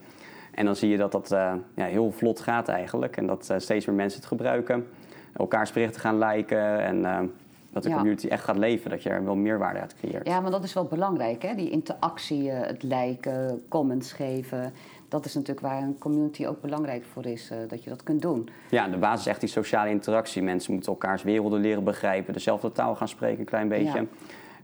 En 0.51 0.65
dan 0.65 0.75
zie 0.75 0.89
je 0.89 0.97
dat 0.97 1.11
dat 1.11 1.31
uh, 1.31 1.53
ja, 1.75 1.85
heel 1.85 2.11
vlot 2.11 2.39
gaat 2.39 2.67
eigenlijk 2.67 3.17
en 3.17 3.27
dat 3.27 3.53
steeds 3.57 3.85
meer 3.85 3.95
mensen 3.95 4.19
het 4.19 4.27
gebruiken. 4.27 4.87
Elkaars 5.33 5.71
berichten 5.71 6.01
gaan 6.01 6.17
liken 6.17 6.81
en 6.81 7.31
dat 7.69 7.83
de 7.91 7.97
community 7.97 8.27
echt 8.27 8.43
gaat 8.43 8.57
leven, 8.57 8.89
dat 8.89 9.03
je 9.03 9.09
er 9.09 9.23
wel 9.23 9.35
meerwaarde 9.35 9.79
uit 9.79 9.95
creëert. 9.95 10.27
Ja, 10.27 10.39
maar 10.39 10.51
dat 10.51 10.63
is 10.63 10.73
wel 10.73 10.85
belangrijk, 10.85 11.41
hè? 11.41 11.55
die 11.55 11.69
interactie, 11.69 12.49
het 12.49 12.83
liken, 12.83 13.63
comments 13.69 14.11
geven 14.11 14.73
dat 15.07 15.25
is 15.25 15.33
natuurlijk 15.33 15.67
waar 15.67 15.81
een 15.81 15.97
community 15.97 16.45
ook 16.45 16.61
belangrijk 16.61 17.05
voor 17.05 17.25
is, 17.25 17.51
uh, 17.51 17.57
dat 17.67 17.83
je 17.83 17.89
dat 17.89 18.03
kunt 18.03 18.21
doen. 18.21 18.49
Ja, 18.69 18.87
de 18.87 18.97
basis 18.97 19.19
is 19.19 19.31
echt 19.31 19.39
die 19.39 19.49
sociale 19.49 19.89
interactie. 19.89 20.41
Mensen 20.41 20.73
moeten 20.73 20.91
elkaars 20.91 21.23
werelden 21.23 21.61
leren 21.61 21.83
begrijpen, 21.83 22.33
dezelfde 22.33 22.71
taal 22.71 22.95
gaan 22.95 23.07
spreken, 23.07 23.39
een 23.39 23.45
klein 23.45 23.67
beetje. 23.67 23.99
Ja. 23.99 24.05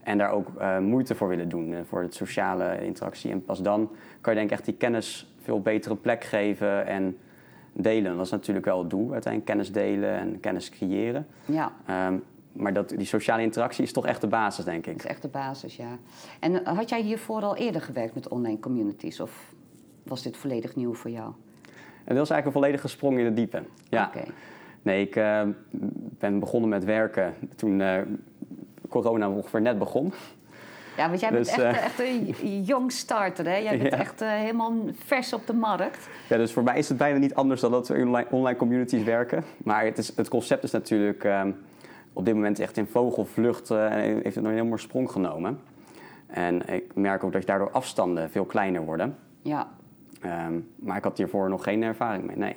En 0.02 0.18
daar 0.18 0.30
ook 0.30 0.48
uh, 0.58 0.78
moeite 0.78 1.14
voor 1.14 1.28
willen 1.28 1.48
doen, 1.48 1.70
uh, 1.70 1.78
voor 1.88 2.02
de 2.02 2.14
sociale 2.14 2.84
interactie. 2.84 3.30
En 3.30 3.44
pas 3.44 3.62
dan 3.62 3.90
kan 4.20 4.32
je 4.32 4.38
denk 4.38 4.50
ik 4.50 4.56
echt 4.56 4.64
die 4.64 4.74
kennis 4.74 5.34
veel 5.40 5.60
betere 5.60 5.96
plek 5.96 6.24
geven 6.24 6.86
en 6.86 7.16
delen. 7.72 8.16
Dat 8.16 8.24
is 8.24 8.30
natuurlijk 8.30 8.66
wel 8.66 8.78
het 8.78 8.90
doel, 8.90 9.12
uiteindelijk 9.12 9.52
kennis 9.52 9.72
delen 9.72 10.18
en 10.18 10.40
kennis 10.40 10.70
creëren. 10.70 11.26
Ja. 11.44 11.72
Ehm, 11.86 12.14
maar 12.52 12.72
dat, 12.72 12.88
die 12.88 13.06
sociale 13.06 13.42
interactie 13.42 13.84
is 13.84 13.92
toch 13.92 14.06
echt 14.06 14.20
de 14.20 14.26
basis, 14.26 14.64
denk 14.64 14.86
ik. 14.86 14.92
Dat 14.92 15.04
is 15.04 15.10
echt 15.10 15.22
de 15.22 15.28
basis, 15.28 15.76
ja. 15.76 15.98
En 16.40 16.66
had 16.66 16.88
jij 16.88 17.00
hiervoor 17.00 17.42
al 17.42 17.56
eerder 17.56 17.80
gewerkt 17.80 18.14
met 18.14 18.28
online 18.28 18.58
communities? 18.58 19.20
Of 19.20 19.54
was 20.04 20.22
dit 20.22 20.36
volledig 20.36 20.76
nieuw 20.76 20.94
voor 20.94 21.10
jou? 21.10 21.32
En 22.04 22.14
dat 22.14 22.18
was 22.18 22.30
eigenlijk 22.30 22.46
een 22.46 22.52
volledige 22.62 22.88
sprong 22.88 23.18
in 23.18 23.24
de 23.24 23.34
diepe. 23.34 23.62
Ja. 23.88 24.06
Oké. 24.14 24.24
Nee, 24.82 25.06
ik 25.06 25.16
uh, 25.16 25.42
ben 26.18 26.38
begonnen 26.38 26.70
met 26.70 26.84
werken 26.84 27.34
toen 27.56 27.80
uh, 27.80 27.98
corona 28.88 29.28
ongeveer 29.30 29.60
net 29.60 29.78
begon. 29.78 30.12
Ja, 30.96 31.08
want 31.08 31.20
jij 31.20 31.30
bent 31.30 31.44
Dus, 31.44 31.54
echt, 31.54 31.76
eh, 31.76 31.84
echt 31.84 32.00
een 32.00 32.62
young 32.62 32.92
starter, 32.92 33.44
hè? 33.44 33.56
Jij 33.56 33.78
bent 33.78 33.90
Ja. 33.92 33.98
echt 33.98 34.20
eh, 34.20 34.28
helemaal 34.28 34.72
vers 34.94 35.32
op 35.32 35.46
de 35.46 35.52
markt. 35.52 36.08
Ja, 36.28 36.36
dus 36.36 36.52
voor 36.52 36.62
mij 36.62 36.78
is 36.78 36.88
het 36.88 36.98
bijna 36.98 37.18
niet 37.18 37.34
anders 37.34 37.60
dan 37.60 37.70
dat 37.70 37.88
we 37.88 37.94
in 37.94 38.06
online, 38.06 38.26
online 38.30 38.58
communities 38.58 39.02
werken. 39.04 39.44
Maar 39.64 39.84
het, 39.84 39.98
is, 39.98 40.16
het 40.16 40.28
concept 40.28 40.64
is 40.64 40.70
natuurlijk 40.70 41.24
ehm, 41.24 41.50
op 42.12 42.24
dit 42.24 42.34
moment 42.34 42.58
echt 42.58 42.76
in 42.76 42.86
vogelvlucht 42.86 43.70
eh, 43.70 43.84
en 43.84 44.00
heeft 44.22 44.24
het 44.24 44.34
nog 44.34 44.46
een 44.46 44.58
enorme 44.58 44.78
sprong 44.78 45.10
genomen. 45.10 45.60
En 46.26 46.68
ik 46.74 46.94
merk 46.94 47.24
ook 47.24 47.32
dat 47.32 47.46
daardoor 47.46 47.70
afstanden 47.70 48.30
veel 48.30 48.44
kleiner 48.44 48.84
worden. 48.84 49.16
Ja. 49.42 49.68
Ehm, 50.24 50.60
maar 50.76 50.96
ik 50.96 51.04
had 51.04 51.16
hiervoor 51.16 51.48
nog 51.48 51.62
geen 51.62 51.82
ervaring 51.82 52.26
mee, 52.26 52.36
nee. 52.36 52.56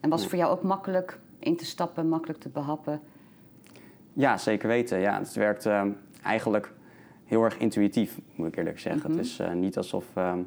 En 0.00 0.10
was 0.10 0.20
het 0.20 0.30
voor 0.30 0.38
jou 0.38 0.52
ook 0.52 0.62
makkelijk 0.62 1.18
in 1.38 1.56
te 1.56 1.64
stappen, 1.64 2.08
makkelijk 2.08 2.40
te 2.40 2.48
behappen? 2.48 3.00
Ja, 4.12 4.36
zeker 4.36 4.68
weten. 4.68 4.98
Ja, 4.98 5.18
het 5.18 5.34
werkt 5.34 5.66
ehm, 5.66 5.90
eigenlijk 6.22 6.72
heel 7.24 7.44
erg 7.44 7.58
intuïtief, 7.58 8.18
moet 8.34 8.46
ik 8.46 8.56
eerlijk 8.56 8.78
zeggen. 8.78 9.10
Mhm. 9.10 9.18
Het 9.18 9.26
is 9.26 9.38
eh, 9.38 9.52
niet 9.52 9.76
alsof... 9.76 10.04
ehm, 10.14 10.38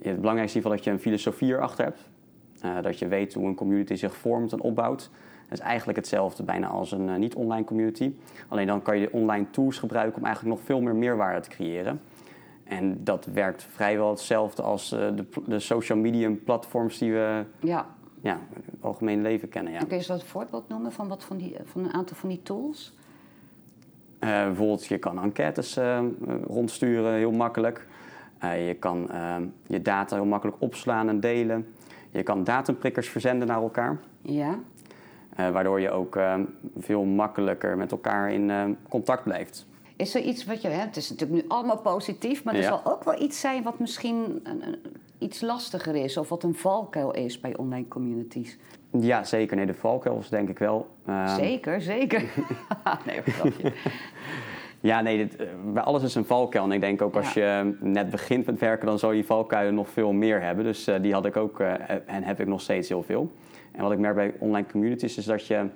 het 0.00 0.20
belangrijkste 0.20 0.58
is 0.58 0.64
in 0.64 0.70
ieder 0.70 0.70
geval 0.70 0.70
dat 0.70 0.84
je 0.84 0.90
een 0.90 1.00
filosofie 1.00 1.52
erachter 1.52 1.84
hebt. 1.84 2.08
Eh, 2.60 2.82
dat 2.82 2.98
je 2.98 3.08
weet 3.08 3.34
hoe 3.34 3.46
een 3.46 3.54
community 3.54 3.94
zich 3.94 4.16
vormt 4.16 4.52
en 4.52 4.60
opbouwt. 4.60 5.10
Het 5.48 5.58
is 5.58 5.64
eigenlijk 5.64 5.98
hetzelfde 5.98 6.42
bijna 6.42 6.66
als 6.66 6.92
een 6.92 7.08
eh, 7.08 7.16
niet-online 7.16 7.64
community. 7.64 8.14
Alleen 8.48 8.66
dan 8.66 8.82
kan 8.82 8.98
je 8.98 9.06
de 9.06 9.12
online 9.12 9.50
tools 9.50 9.78
gebruiken 9.78 10.18
om 10.18 10.24
eigenlijk 10.24 10.56
nog 10.56 10.66
veel 10.66 10.80
meer 10.80 10.94
meerwaarde 10.94 11.40
te 11.40 11.48
creëren. 11.48 12.00
En 12.70 13.04
dat 13.04 13.24
werkt 13.24 13.62
vrijwel 13.62 14.10
hetzelfde 14.10 14.62
als 14.62 14.92
eh, 14.92 14.98
de, 15.14 15.24
de 15.46 15.58
social 15.58 15.98
media 15.98 16.30
platforms 16.44 16.98
die 16.98 17.12
we 17.12 17.44
Ja. 17.60 17.86
ja, 18.20 18.34
in 18.34 18.62
het 18.64 18.74
algemeen 18.80 19.22
leven 19.22 19.48
kennen. 19.48 19.72
Ja. 19.72 19.78
Kun 19.78 19.88
je 19.88 19.94
eens 19.94 20.06
wat 20.06 20.24
voorbeeld 20.24 20.68
noemen 20.68 20.92
van, 20.92 21.08
wat 21.08 21.24
van, 21.24 21.36
die, 21.36 21.56
van 21.64 21.84
een 21.84 21.92
aantal 21.92 22.16
van 22.16 22.28
die 22.28 22.42
tools? 22.42 22.96
Eh, 24.18 24.28
bijvoorbeeld, 24.28 24.86
je 24.86 24.98
kan 24.98 25.22
enquêtes 25.22 25.76
eh, 25.76 26.04
rondsturen, 26.46 27.14
heel 27.14 27.32
makkelijk. 27.32 27.86
Je 28.40 28.76
kan 28.78 29.08
je 29.66 29.82
data 29.82 30.16
heel 30.16 30.24
makkelijk 30.24 30.56
opslaan 30.60 31.08
en 31.08 31.20
delen. 31.20 31.74
Je 32.10 32.22
kan 32.22 32.44
datumprikkers 32.44 33.08
verzenden 33.08 33.48
naar 33.48 33.62
elkaar. 33.62 33.98
Ja. 34.22 34.58
waardoor 35.36 35.80
je 35.80 35.90
ook 35.90 36.18
veel 36.78 37.04
makkelijker 37.04 37.76
met 37.76 37.90
elkaar 37.90 38.32
in 38.32 38.76
contact 38.88 39.22
blijft. 39.22 39.66
Is 40.00 40.14
er 40.14 40.20
iets 40.22 40.44
wat 40.44 40.62
je... 40.62 40.68
Hè, 40.68 40.80
het 40.80 40.96
is 40.96 41.10
natuurlijk 41.10 41.42
nu 41.42 41.48
allemaal 41.48 41.78
positief, 41.78 42.44
maar 42.44 42.54
er 42.54 42.60
Ja. 42.60 42.68
zal 42.68 42.80
ook 42.92 43.04
wel 43.04 43.22
iets 43.22 43.40
zijn 43.40 43.62
wat 43.62 43.78
misschien 43.78 44.40
een, 44.42 44.62
een- 44.66 44.78
iets 45.18 45.40
lastiger 45.40 45.94
is... 45.96 46.16
of 46.16 46.28
wat 46.28 46.42
een 46.42 46.54
valkuil 46.54 47.10
is 47.14 47.40
bij 47.40 47.56
online 47.56 47.88
communities. 47.88 48.58
Ja, 49.00 49.24
zeker. 49.24 49.56
Nee, 49.56 49.66
de 49.66 49.74
valkuil 49.74 50.18
is 50.18 50.28
denk 50.28 50.48
ik 50.48 50.58
wel. 50.58 50.86
eh, 51.06 51.34
zeker, 51.34 51.80
zeker. 51.82 52.22
nee, 53.06 53.20
grapje. 53.32 53.72
Ja, 54.80 55.00
nee, 55.00 55.16
dit, 55.16 55.36
eh, 55.36 55.46
bij 55.72 55.82
alles 55.82 56.02
is 56.02 56.14
een 56.14 56.24
valkuil. 56.24 56.64
En 56.64 56.72
ik 56.72 56.80
denk 56.80 57.02
ook 57.02 57.16
als 57.16 57.32
je 57.34 57.76
net 57.80 58.10
begint 58.10 58.46
met 58.46 58.58
werken, 58.58 58.86
dan 58.86 58.98
zal 58.98 59.12
je 59.12 59.24
valkuilen 59.24 59.74
nog 59.74 59.88
veel 59.88 60.12
meer 60.12 60.42
hebben. 60.42 60.64
Dus 60.64 60.86
eh, 60.86 61.02
die 61.02 61.12
had 61.12 61.26
ik 61.26 61.36
ook 61.36 61.60
eh, 61.60 61.72
en 62.06 62.22
heb 62.22 62.40
ik 62.40 62.46
nog 62.46 62.60
steeds 62.60 62.88
heel 62.88 63.02
veel. 63.02 63.30
En 63.72 63.82
wat 63.82 63.92
ik 63.92 63.98
merk 63.98 64.14
bij 64.14 64.34
online 64.38 64.66
communities 64.70 65.16
is 65.16 65.24
dat 65.24 65.46
je 65.46 65.66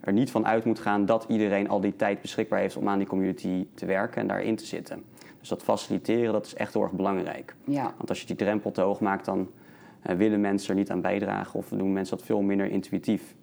er 0.00 0.12
niet 0.12 0.30
van 0.30 0.46
uit 0.46 0.64
moet 0.64 0.78
gaan 0.78 1.06
dat 1.06 1.24
iedereen 1.28 1.68
al 1.68 1.80
die 1.80 1.96
tijd 1.96 2.20
beschikbaar 2.20 2.58
heeft 2.58 2.76
om 2.76 2.88
aan 2.88 2.98
die 2.98 3.06
community 3.06 3.66
te 3.74 3.86
werken 3.86 4.20
en 4.20 4.26
daarin 4.26 4.56
te 4.56 4.66
zitten. 4.66 5.02
Dus 5.40 5.48
dat 5.48 5.62
faciliteren, 5.62 6.32
dat 6.32 6.46
is 6.46 6.54
echt 6.54 6.72
heel 6.72 6.82
erg 6.82 6.92
belangrijk. 6.92 7.54
Ja. 7.64 7.94
Want 7.96 8.08
als 8.08 8.20
je 8.20 8.26
die 8.26 8.36
drempel 8.36 8.70
te 8.70 8.80
hoog 8.80 9.00
maakt, 9.00 9.24
dan 9.24 9.50
eh, 10.02 10.16
willen 10.16 10.40
mensen 10.40 10.70
er 10.70 10.76
niet 10.76 10.90
aan 10.90 11.00
bijdragen 11.00 11.58
of 11.58 11.68
doen 11.68 11.92
mensen 11.92 12.16
dat 12.16 12.26
veel 12.26 12.40
minder 12.40 12.66
intuïtief. 12.70 13.34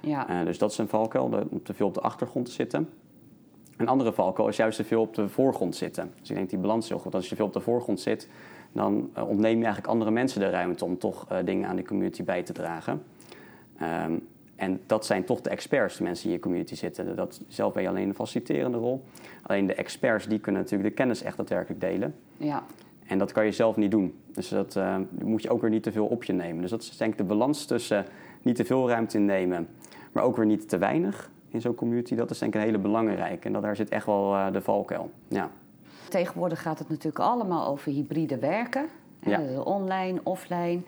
Ja. 0.00 0.28
Eh, 0.28 0.44
dus 0.44 0.58
dat 0.58 0.70
is 0.70 0.78
een 0.78 0.88
valkuil, 0.88 1.28
de- 1.30 1.46
om 1.50 1.62
te 1.62 1.74
veel 1.74 1.86
op 1.86 1.94
de 1.94 2.00
achtergrond 2.00 2.46
te 2.46 2.52
zitten. 2.52 2.88
Een 3.76 3.88
andere 3.88 4.12
valkuil 4.12 4.48
is 4.48 4.56
juist 4.56 4.76
te 4.76 4.84
veel 4.84 5.00
op 5.00 5.14
de 5.14 5.28
voorgrond 5.28 5.76
zitten. 5.76 6.12
Dus 6.20 6.30
ik 6.30 6.36
denk 6.36 6.50
die 6.50 6.58
balans 6.58 6.84
is 6.84 6.90
heel 6.90 6.98
goed. 6.98 7.14
Als 7.14 7.22
je 7.24 7.28
te 7.30 7.36
veel 7.36 7.46
op 7.46 7.52
de 7.52 7.60
voorgrond 7.60 8.00
zit, 8.00 8.28
dan 8.72 9.10
eh, 9.12 9.28
ontneem 9.28 9.56
je 9.58 9.64
eigenlijk 9.64 9.86
andere 9.92 10.10
mensen 10.10 10.40
de 10.40 10.50
ruimte 10.50 10.84
om 10.84 10.98
toch 10.98 11.26
dingen 11.44 11.68
aan 11.68 11.76
de 11.76 11.84
community 11.84 12.24
bij 12.24 12.42
te 12.42 12.52
dragen. 12.52 13.02
Ehm, 13.78 14.12
en 14.56 14.80
dat 14.86 15.06
zijn 15.06 15.24
toch 15.24 15.40
de 15.40 15.50
experts, 15.50 15.96
de 15.96 16.02
mensen 16.02 16.22
die 16.22 16.32
in 16.32 16.36
je 16.36 16.42
community 16.42 16.74
zitten. 16.74 17.16
Dat, 17.16 17.40
zelf 17.48 17.72
ben 17.72 17.82
je 17.82 17.88
alleen 17.88 18.08
een 18.08 18.14
faciliterende 18.14 18.78
rol. 18.78 19.04
Alleen 19.42 19.66
de 19.66 19.74
experts 19.74 20.26
die 20.26 20.38
kunnen 20.38 20.62
natuurlijk 20.62 20.88
de 20.88 20.94
kennis 20.94 21.22
echt 21.22 21.36
daadwerkelijk 21.36 21.80
delen. 21.80 22.14
ja. 22.36 22.62
En 23.06 23.18
dat 23.18 23.32
kan 23.32 23.44
je 23.44 23.52
zelf 23.52 23.76
niet 23.76 23.90
doen. 23.90 24.14
Dus 24.32 24.48
dat 24.48 24.76
eh, 24.76 24.96
moet 25.22 25.42
je 25.42 25.50
ook 25.50 25.60
weer 25.60 25.70
niet 25.70 25.82
te 25.82 25.92
veel 25.92 26.06
op 26.06 26.24
je 26.24 26.32
nemen. 26.32 26.60
Dus 26.60 26.70
dat 26.70 26.82
is 26.82 26.96
denk 26.96 27.12
ik 27.12 27.18
de 27.18 27.24
balans 27.24 27.64
tussen 27.64 28.04
niet 28.42 28.56
te 28.56 28.64
veel 28.64 28.88
ruimte 28.88 29.18
innemen, 29.18 29.68
maar 30.12 30.24
ook 30.24 30.36
weer 30.36 30.46
niet 30.46 30.68
te 30.68 30.78
weinig 30.78 31.30
in 31.48 31.60
zo'n 31.60 31.74
community. 31.74 32.14
Dat 32.14 32.30
is 32.30 32.38
denk 32.38 32.54
ik 32.54 32.60
een 32.60 32.66
hele 32.66 32.78
belangrijke. 32.78 33.46
En 33.46 33.52
dat, 33.52 33.62
daar 33.62 33.76
zit 33.76 33.88
echt 33.88 34.06
wel 34.06 34.34
eh, 34.34 34.52
de 34.52 34.60
valkuil. 34.60 35.10
Ja. 35.28 35.50
Tegenwoordig 36.08 36.62
gaat 36.62 36.78
het 36.78 36.88
natuurlijk 36.88 37.18
allemaal 37.18 37.66
over 37.66 37.92
hybride 37.92 38.38
werken. 38.38 38.86
Ja. 39.20 39.38
dus 39.38 39.58
Online, 39.64 40.20
offline. 40.22 40.82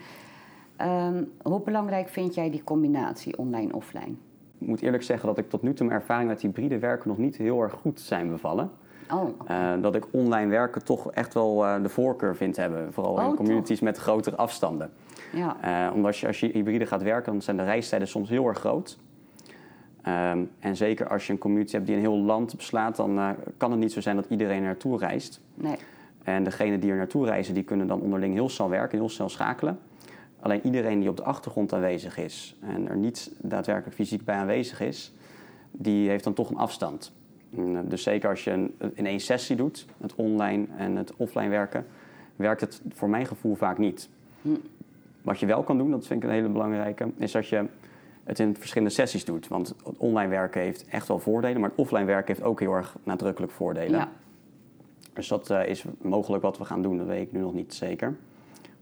Ehm, 0.78 1.24
hoe 1.42 1.60
belangrijk 1.60 2.08
vind 2.08 2.34
jij 2.34 2.50
die 2.50 2.64
combinatie 2.64 3.38
online-offline? 3.38 4.14
Ik 4.58 4.66
moet 4.66 4.80
eerlijk 4.80 5.02
zeggen 5.02 5.28
dat 5.28 5.38
ik 5.38 5.48
tot 5.50 5.62
nu 5.62 5.72
toe 5.74 5.86
mijn 5.86 6.00
ervaring 6.00 6.28
met 6.28 6.40
hybride 6.40 6.78
werken 6.78 7.08
nog 7.08 7.18
niet 7.18 7.36
heel 7.36 7.62
erg 7.62 7.72
goed 7.72 8.00
zijn 8.00 8.28
bevallen. 8.30 8.70
Oh, 9.12 9.28
Eh, 9.46 9.72
dat 9.80 9.94
ik 9.94 10.06
online 10.10 10.50
werken 10.50 10.84
toch 10.84 11.12
echt 11.12 11.34
wel 11.34 11.64
eh, 11.66 11.82
de 11.82 11.88
voorkeur 11.88 12.36
vind 12.36 12.56
hebben. 12.56 12.92
Vooral 12.92 13.12
Oh, 13.12 13.20
in 13.22 13.26
toch? 13.26 13.36
communities 13.36 13.80
met 13.80 13.96
grotere 13.96 14.36
afstanden. 14.36 14.90
ja. 15.32 15.56
Eh, 15.60 15.92
omdat 15.94 16.06
als 16.06 16.20
je, 16.20 16.26
als 16.26 16.40
je 16.40 16.46
hybride 16.52 16.86
gaat 16.86 17.02
werken, 17.02 17.32
dan 17.32 17.42
zijn 17.42 17.56
de 17.56 17.64
reistijden 17.64 18.08
soms 18.08 18.28
heel 18.28 18.46
erg 18.48 18.58
groot. 18.58 18.98
Ehm, 20.02 20.44
en 20.58 20.76
zeker 20.76 21.08
als 21.08 21.26
je 21.26 21.32
een 21.32 21.38
community 21.38 21.72
hebt 21.74 21.86
die 21.86 21.94
een 21.94 22.00
heel 22.00 22.18
land 22.18 22.56
beslaat, 22.56 22.96
dan 22.96 23.34
kan 23.56 23.70
het 23.70 23.80
niet 23.80 23.92
zo 23.92 24.00
zijn 24.00 24.16
dat 24.16 24.26
iedereen 24.28 24.56
er 24.58 24.62
naartoe 24.62 24.98
reist. 24.98 25.40
Nee. 25.54 25.76
En 26.24 26.44
degenen 26.44 26.80
die 26.80 26.90
er 26.90 26.96
naartoe 26.96 27.24
reizen, 27.26 27.54
die 27.54 27.62
kunnen 27.62 27.86
dan 27.86 28.00
onderling 28.00 28.34
heel 28.34 28.48
snel 28.48 28.68
werken, 28.68 28.98
heel 28.98 29.08
snel 29.08 29.28
schakelen. 29.28 29.78
Alleen 30.40 30.66
iedereen 30.66 31.00
die 31.00 31.08
op 31.08 31.16
de 31.16 31.22
achtergrond 31.22 31.72
aanwezig 31.72 32.18
is 32.18 32.56
en 32.60 32.88
er 32.88 32.96
niet 32.96 33.32
daadwerkelijk 33.40 33.96
fysiek 33.96 34.24
bij 34.24 34.36
aanwezig 34.36 34.80
is, 34.80 35.12
die 35.70 36.08
heeft 36.08 36.24
dan 36.24 36.34
toch 36.34 36.50
een 36.50 36.56
afstand. 36.56 37.12
Eh, 37.56 37.78
Dus 37.84 38.02
zeker 38.02 38.30
als 38.30 38.44
je 38.44 38.50
een, 38.50 38.74
in 38.94 39.06
één 39.06 39.20
sessie 39.20 39.56
doet, 39.56 39.86
het 40.00 40.14
online 40.14 40.66
en 40.76 40.96
het 40.96 41.16
offline 41.16 41.48
werken, 41.48 41.86
werkt 42.36 42.60
het 42.60 42.80
voor 42.92 43.08
mijn 43.08 43.26
gevoel 43.26 43.54
vaak 43.54 43.78
niet. 43.78 44.08
Hm. 44.42 44.48
Wat 45.22 45.40
je 45.40 45.46
wel 45.46 45.62
kan 45.62 45.78
doen, 45.78 45.90
dat 45.90 46.06
vind 46.06 46.22
ik 46.22 46.28
een 46.28 46.34
hele 46.34 46.48
belangrijke, 46.48 47.10
is 47.16 47.32
dat 47.32 47.48
je 47.48 47.66
het 48.24 48.38
in 48.38 48.56
verschillende 48.56 48.94
sessies 48.94 49.24
doet. 49.24 49.48
Want 49.48 49.68
het 49.68 49.96
online 49.96 50.30
werken 50.30 50.60
heeft 50.60 50.88
echt 50.88 51.08
wel 51.08 51.18
voordelen, 51.18 51.60
maar 51.60 51.70
het 51.70 51.78
offline 51.78 52.04
werken 52.04 52.34
heeft 52.34 52.46
ook 52.46 52.60
heel 52.60 52.72
erg 52.72 52.96
nadrukkelijk 53.02 53.52
voordelen. 53.52 53.98
Ja. 53.98 54.08
Dus 55.12 55.28
dat 55.28 55.50
eh, 55.50 55.66
is 55.66 55.84
mogelijk 56.00 56.42
wat 56.42 56.58
we 56.58 56.64
gaan 56.64 56.82
doen, 56.82 56.98
dat 56.98 57.06
weet 57.06 57.26
ik 57.26 57.32
nu 57.32 57.40
nog 57.40 57.54
niet 57.54 57.74
zeker. 57.74 58.16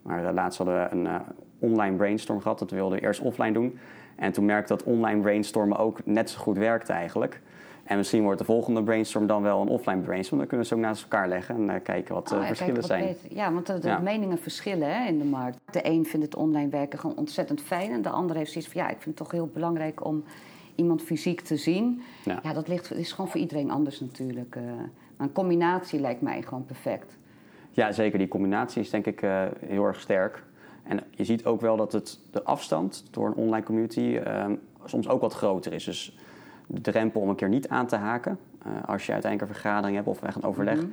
Maar 0.03 0.27
eh, 0.27 0.35
laatst 0.35 0.59
hadden 0.59 0.83
we 0.83 0.97
een 0.97 1.23
online 1.59 1.97
brainstorm 1.97 2.41
gehad, 2.41 2.59
dat 2.59 2.71
we 2.71 2.77
wilden 2.77 3.01
eerst 3.01 3.21
offline 3.21 3.53
doen. 3.53 3.79
En 4.17 4.33
toen 4.33 4.45
merkte 4.45 4.73
ik 4.73 4.79
dat 4.79 4.89
online 4.89 5.21
brainstormen 5.21 5.79
ook 5.79 5.99
net 6.05 6.31
zo 6.31 6.39
goed 6.39 6.57
werkte 6.59 6.93
eigenlijk. 6.93 7.41
En 7.85 7.97
misschien 7.97 8.23
wordt 8.23 8.39
de 8.39 8.45
volgende 8.45 8.83
brainstorm 8.83 9.27
dan 9.27 9.43
wel 9.43 9.61
een 9.61 9.69
offline 9.69 10.01
brainstorm. 10.01 10.39
Dan 10.39 10.49
kunnen 10.49 10.67
we 10.67 10.73
ze 10.75 10.79
ook 10.81 10.87
naast 10.87 11.03
elkaar 11.03 11.29
leggen 11.29 11.55
en 11.55 11.71
eh, 11.71 11.83
kijken 11.83 12.15
wat 12.15 12.29
de 12.29 12.35
Oh, 12.35 12.41
ja, 12.41 12.47
verschillen 12.47 12.75
wat 12.75 12.85
zijn. 12.85 13.05
beter. 13.07 13.37
Ja, 13.37 13.53
want 13.53 13.67
de, 13.67 13.79
de 13.79 13.89
Ja. 13.89 13.99
meningen 13.99 14.39
verschillen 14.39 14.95
hè, 14.95 15.07
in 15.09 15.19
de 15.19 15.25
markt. 15.25 15.59
De 15.71 15.81
een 15.89 16.05
vindt 16.07 16.27
het 16.27 16.37
online 16.37 16.69
werken 16.69 16.99
gewoon 16.99 17.17
ontzettend 17.17 17.61
fijn. 17.61 17.91
En 17.93 18.03
de 18.03 18.09
ander 18.09 18.37
heeft 18.37 18.51
zoiets 18.53 18.71
van, 18.73 18.81
ja, 18.83 18.87
ik 18.89 18.95
vind 19.03 19.05
het 19.05 19.17
toch 19.17 19.31
heel 19.31 19.51
belangrijk 19.53 20.05
om 20.05 20.25
iemand 20.75 21.03
fysiek 21.03 21.41
te 21.41 21.57
zien. 21.57 22.03
Ja. 22.25 22.41
Ja, 22.43 22.53
dat 22.53 22.69
ligt, 22.69 22.93
is 22.95 23.13
gewoon 23.13 23.31
voor 23.31 23.41
iedereen 23.41 23.71
anders 23.71 24.01
natuurlijk. 24.01 24.57
eh. 24.57 24.63
maar 25.17 25.27
een 25.27 25.33
combinatie 25.33 26.01
lijkt 26.01 26.21
mij 26.21 26.43
gewoon 26.43 26.65
perfect. 26.65 27.17
Ja, 27.71 27.93
zeker. 27.93 28.19
Die 28.19 28.29
combinatie 28.29 28.83
is 28.83 28.91
denk 28.91 29.07
ik 29.07 29.23
eh, 29.23 29.43
heel 29.67 29.85
erg 29.85 30.01
sterk. 30.01 30.43
En 30.89 31.01
je 31.11 31.25
ziet 31.25 31.45
ook 31.45 31.61
wel 31.61 31.77
dat 31.77 31.93
het, 31.93 32.19
de 32.31 32.43
afstand 32.43 33.05
door 33.11 33.27
een 33.27 33.35
online 33.35 33.65
community 33.65 34.17
eh, 34.25 34.45
soms 34.85 35.09
ook 35.09 35.21
wat 35.21 35.33
groter 35.35 35.73
is. 35.73 35.85
Dus 35.85 36.19
de 36.67 36.81
drempel 36.81 37.21
om 37.21 37.29
een 37.29 37.35
keer 37.35 37.49
niet 37.49 37.69
aan 37.69 37.87
te 37.87 37.97
haken, 37.97 38.39
eh, 38.63 38.71
als 38.87 39.07
je 39.07 39.13
uiteindelijk 39.13 39.51
een 39.53 39.61
vergadering 39.61 39.97
hebt 39.97 40.09
of 40.09 40.23
echt 40.23 40.37
een 40.37 40.45
overleg, 40.45 40.77
Mhm. 40.77 40.87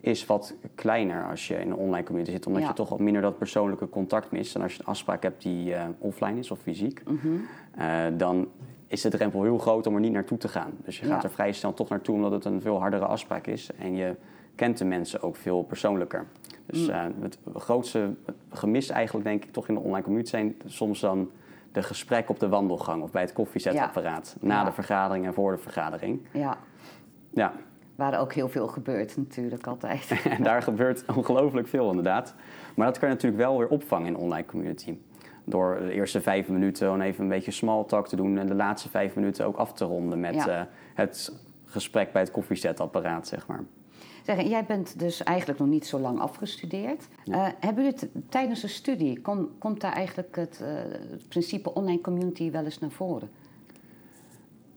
is 0.00 0.26
wat 0.26 0.54
kleiner 0.74 1.28
als 1.28 1.48
je 1.48 1.54
in 1.54 1.70
een 1.70 1.76
online 1.76 2.04
community 2.04 2.32
zit. 2.32 2.46
Omdat 2.46 2.62
Ja. 2.62 2.68
je 2.68 2.74
toch 2.74 2.88
wat 2.88 2.98
minder 2.98 3.22
dat 3.22 3.38
persoonlijke 3.38 3.88
contact 3.88 4.30
mist. 4.30 4.54
En 4.54 4.62
als 4.62 4.72
je 4.74 4.80
een 4.80 4.86
afspraak 4.86 5.22
hebt 5.22 5.42
die 5.42 5.74
eh, 5.74 5.84
offline 5.98 6.38
is 6.38 6.50
of 6.50 6.58
fysiek, 6.58 7.02
Mhm. 7.04 7.28
eh, 7.76 8.04
dan 8.16 8.48
is 8.86 9.00
de 9.00 9.08
drempel 9.08 9.42
heel 9.42 9.58
groot 9.58 9.86
om 9.86 9.94
er 9.94 10.00
niet 10.00 10.12
naartoe 10.12 10.38
te 10.38 10.48
gaan. 10.48 10.70
Dus 10.84 10.98
je 11.00 11.06
gaat 11.06 11.22
Ja. 11.22 11.28
er 11.28 11.34
vrij 11.34 11.52
snel 11.52 11.74
toch 11.74 11.88
naartoe 11.88 12.14
omdat 12.14 12.30
het 12.32 12.44
een 12.44 12.60
veel 12.60 12.78
hardere 12.78 13.04
afspraak 13.04 13.46
is. 13.46 13.70
En 13.78 13.96
je 13.96 14.14
kent 14.54 14.78
de 14.78 14.84
mensen 14.84 15.22
ook 15.22 15.36
veel 15.36 15.62
persoonlijker. 15.62 16.26
Dus 16.66 16.88
uh, 16.88 17.04
het 17.20 17.38
grootste 17.54 18.14
gemis 18.50 18.88
eigenlijk 18.88 19.26
denk 19.26 19.44
ik 19.44 19.52
toch 19.52 19.68
in 19.68 19.74
de 19.74 19.80
online 19.80 20.02
community 20.02 20.30
zijn 20.30 20.56
soms 20.66 21.00
dan 21.00 21.30
de 21.72 21.82
gesprek 21.82 22.28
op 22.28 22.40
de 22.40 22.48
wandelgang 22.48 23.02
of 23.02 23.10
bij 23.10 23.22
het 23.22 23.32
koffiezetapparaat. 23.32 24.36
Na 24.40 24.64
de 24.64 24.72
vergadering 24.72 25.26
en 25.26 25.34
voor 25.34 25.52
de 25.52 25.58
vergadering. 25.58 26.20
Ja. 26.32 26.56
Ja. 27.30 27.52
Waar 27.94 28.20
ook 28.20 28.32
heel 28.32 28.48
veel 28.48 28.68
gebeurt 28.68 29.16
natuurlijk 29.16 29.66
altijd. 29.66 30.20
en 30.36 30.42
daar 30.42 30.62
gebeurt 30.62 31.04
ongelooflijk 31.16 31.68
veel 31.68 31.88
inderdaad. 31.88 32.34
Maar 32.74 32.86
dat 32.86 32.98
kan 32.98 33.08
je 33.08 33.14
natuurlijk 33.14 33.42
wel 33.42 33.58
weer 33.58 33.68
opvangen 33.68 34.06
in 34.06 34.14
een 34.14 34.20
online 34.20 34.46
community. 34.46 34.98
Door 35.44 35.78
de 35.80 35.92
eerste 35.92 36.20
vijf 36.20 36.48
minuten 36.48 36.86
gewoon 36.86 37.00
even 37.00 37.22
een 37.22 37.28
beetje 37.30 37.50
small 37.50 37.84
talk 37.84 38.08
te 38.08 38.16
doen 38.16 38.38
en 38.38 38.46
de 38.46 38.54
laatste 38.54 38.88
vijf 38.88 39.14
minuten 39.14 39.46
ook 39.46 39.56
af 39.56 39.72
te 39.72 39.84
ronden 39.84 40.20
met 40.20 40.46
uh, 40.46 40.60
het 40.94 41.32
gesprek 41.64 42.12
bij 42.12 42.22
het 42.22 42.30
koffiezetapparaat, 42.30 43.26
zeg 43.26 43.46
maar. 43.46 43.64
Zeg, 44.26 44.42
jij 44.42 44.64
bent 44.64 44.98
dus 44.98 45.22
eigenlijk 45.22 45.58
nog 45.58 45.68
niet 45.68 45.86
zo 45.86 45.98
lang 45.98 46.20
afgestudeerd. 46.20 47.08
Ja. 47.24 47.46
Uh, 47.46 47.52
hebben 47.60 47.84
jullie 47.84 47.98
het 48.00 48.08
tijdens 48.28 48.60
de 48.60 48.68
studie, 48.68 49.20
kom, 49.20 49.48
komt 49.58 49.80
daar 49.80 49.92
eigenlijk 49.92 50.36
het, 50.36 50.60
uh, 50.62 50.68
het, 51.10 51.28
principe 51.28 51.74
online 51.74 52.00
community 52.00 52.50
wel 52.50 52.64
eens 52.64 52.78
naar 52.78 52.90
voren? 52.90 53.28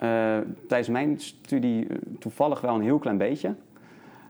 Uh, 0.04 0.38
tijdens 0.68 0.90
mijn 0.90 1.20
studie 1.20 1.88
toevallig 2.20 2.62
wel 2.62 2.76
een 2.76 2.82
heel 2.82 3.00
klein 3.00 3.18
beetje. 3.18 3.56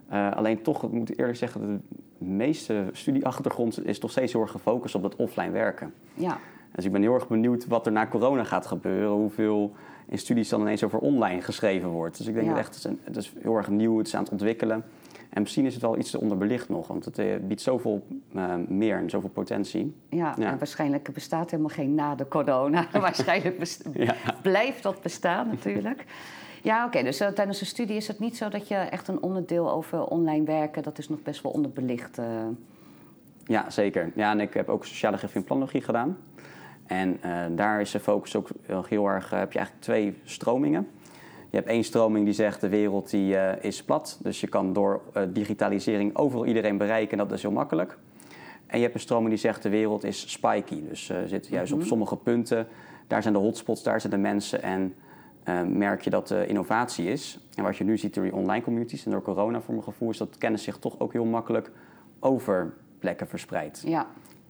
alleen 0.10 0.62
toch, 0.62 0.84
ik 0.84 0.92
moet 0.92 1.18
eerlijk 1.18 1.38
zeggen, 1.38 1.84
de 2.18 2.26
meeste 2.26 2.86
studieachtergrond 2.92 3.86
is 3.86 4.00
toch 4.00 4.12
steeds 4.12 4.34
heel 4.34 4.42
erg 4.42 4.52
gefocust 4.52 4.96
op 4.96 5.02
dat 5.02 5.16
offline 5.16 5.52
werken. 5.52 5.94
Ja. 6.14 6.38
Dus 6.76 6.86
ik 6.86 6.92
ben 6.92 7.02
heel 7.02 7.14
erg 7.14 7.28
benieuwd 7.28 7.68
wat 7.68 7.86
er 7.86 7.92
na 7.92 8.08
corona 8.08 8.44
gaat 8.44 8.66
gebeuren. 8.66 9.12
Hoeveel 9.12 9.72
in 10.06 10.18
studies 10.18 10.50
dan 10.50 10.62
ineens 10.62 10.84
over 10.84 11.00
online 11.00 11.42
geschreven 11.42 11.90
wordt. 11.90 12.18
Dus 12.18 12.28
ik 12.28 12.34
denk 12.34 12.46
ja. 12.46 12.52
dat 12.52 12.60
echt, 12.60 12.84
het 12.84 12.86
is, 12.86 13.00
het 13.04 13.16
is 13.16 13.34
heel 13.42 13.56
erg 13.56 13.70
nieuw, 13.70 13.98
het 13.98 14.08
is 14.08 14.16
aan 14.16 14.24
het 14.24 14.32
ontwikkelen. 14.32 14.84
En 15.30 15.42
misschien 15.42 15.66
is 15.66 15.74
het 15.74 15.82
wel 15.82 15.98
iets 15.98 16.12
te 16.12 16.20
onderbelicht 16.20 16.70
nog, 16.70 16.88
want 16.88 17.06
het 17.06 17.20
eh, 17.20 17.36
biedt 17.42 17.62
zoveel 17.62 18.06
uh, 18.36 18.56
meer 18.68 18.98
en 18.98 19.10
zoveel 19.10 19.30
potentie. 19.30 19.96
Ja, 20.10 20.34
ja. 20.38 20.52
En 20.52 20.58
waarschijnlijk 20.58 21.14
bestaat 21.14 21.52
helemaal 21.52 21.76
geen 21.76 21.96
na 21.96 22.16
de 22.16 22.28
corona. 22.28 22.88
waarschijnlijk 23.00 23.78
ja. 23.94 24.16
blijft 24.42 24.84
dat 24.84 25.02
bestaan 25.02 25.48
natuurlijk. 25.48 26.06
Ja, 26.62 26.78
oké. 26.78 26.86
Okay, 26.86 27.04
dus 27.04 27.22
uh, 27.22 27.28
tijdens 27.28 27.60
de 27.60 27.66
studie 27.66 27.96
is 27.96 28.08
het 28.08 28.20
niet 28.20 28.38
zo 28.38 28.50
dat 28.50 28.68
je 28.68 28.76
echt 28.76 29.08
een 29.08 29.22
onderdeel 29.22 29.72
over 29.72 30.06
online 30.06 30.46
werken, 30.46 30.84
dat 30.84 30.98
is 30.98 31.10
nog 31.10 31.22
best 31.22 31.42
wel 31.42 31.52
onderbelicht. 31.52 32.18
Ja, 33.46 33.70
zeker. 33.70 34.12
Ja, 34.16 34.32
en 34.32 34.40
ik 34.40 34.54
heb 34.54 34.70
ook 34.70 34.86
sociale 34.86 35.18
en 35.34 35.44
planologie 35.44 35.82
gedaan. 35.82 36.18
En 36.86 37.20
daar 37.56 37.82
is 37.82 37.92
de 37.92 38.00
focus 38.00 38.36
ook 38.36 38.50
heel 38.88 39.08
erg, 39.08 39.30
heb 39.30 39.52
je 39.52 39.58
eigenlijk 39.58 39.86
twee 39.86 40.18
stromingen. 40.24 40.88
Je 41.50 41.56
hebt 41.58 41.68
één 41.68 41.84
stroming 41.84 42.26
die 42.26 42.34
zegt 42.34 42.62
de 42.62 42.70
wereld 42.70 43.10
die, 43.10 43.34
uh, 43.34 43.64
is 43.64 43.84
plat. 43.84 44.20
Dus 44.22 44.42
je 44.42 44.48
kan 44.48 44.74
door 44.74 45.02
uh, 45.18 45.24
digitalisering 45.30 46.16
overal 46.16 46.46
iedereen 46.46 46.78
bereiken 46.78 47.12
en 47.12 47.28
dat 47.28 47.38
is 47.38 47.42
heel 47.42 47.52
makkelijk. 47.52 47.98
En 48.66 48.78
je 48.78 48.84
hebt 48.84 48.96
een 48.96 49.02
stroming 49.02 49.30
die 49.30 49.38
zegt 49.38 49.64
de 49.64 49.70
wereld 49.70 50.04
is 50.04 50.32
spiky. 50.32 50.84
Dus 50.90 51.10
uh, 51.10 51.18
zit 51.26 51.48
juist 51.48 51.72
op 51.72 51.80
mhm. 51.80 51.88
sommige 51.88 52.18
punten. 52.18 52.68
Daar 53.08 53.22
zijn 53.22 53.34
de 53.34 53.40
hotspots, 53.40 53.84
daar 53.84 54.02
zijn 54.02 54.14
de 54.14 54.20
mensen. 54.20 54.62
En 54.62 54.94
merk 55.78 56.02
je 56.02 56.10
dat 56.10 56.28
de 56.28 56.48
innovatie 56.48 57.08
is. 57.08 57.40
En 57.56 57.64
wat 57.64 57.78
je 57.78 57.84
nu 57.84 57.98
ziet 57.98 58.14
door 58.14 58.24
die 58.24 58.36
online 58.36 58.64
communities 58.64 59.06
en 59.06 59.12
door 59.12 59.22
corona 59.22 59.62
voor 59.62 59.74
mijn 59.74 59.86
gevoel... 59.86 60.10
is 60.10 60.18
dat 60.18 60.38
kennis 60.38 60.64
zich 60.64 60.78
toch 60.78 61.00
ook 61.00 61.14
heel 61.14 61.26
makkelijk 61.26 61.72
over 62.20 62.74
plekken 63.00 63.28
verspreidt. 63.28 63.84
Ja. 63.86 64.00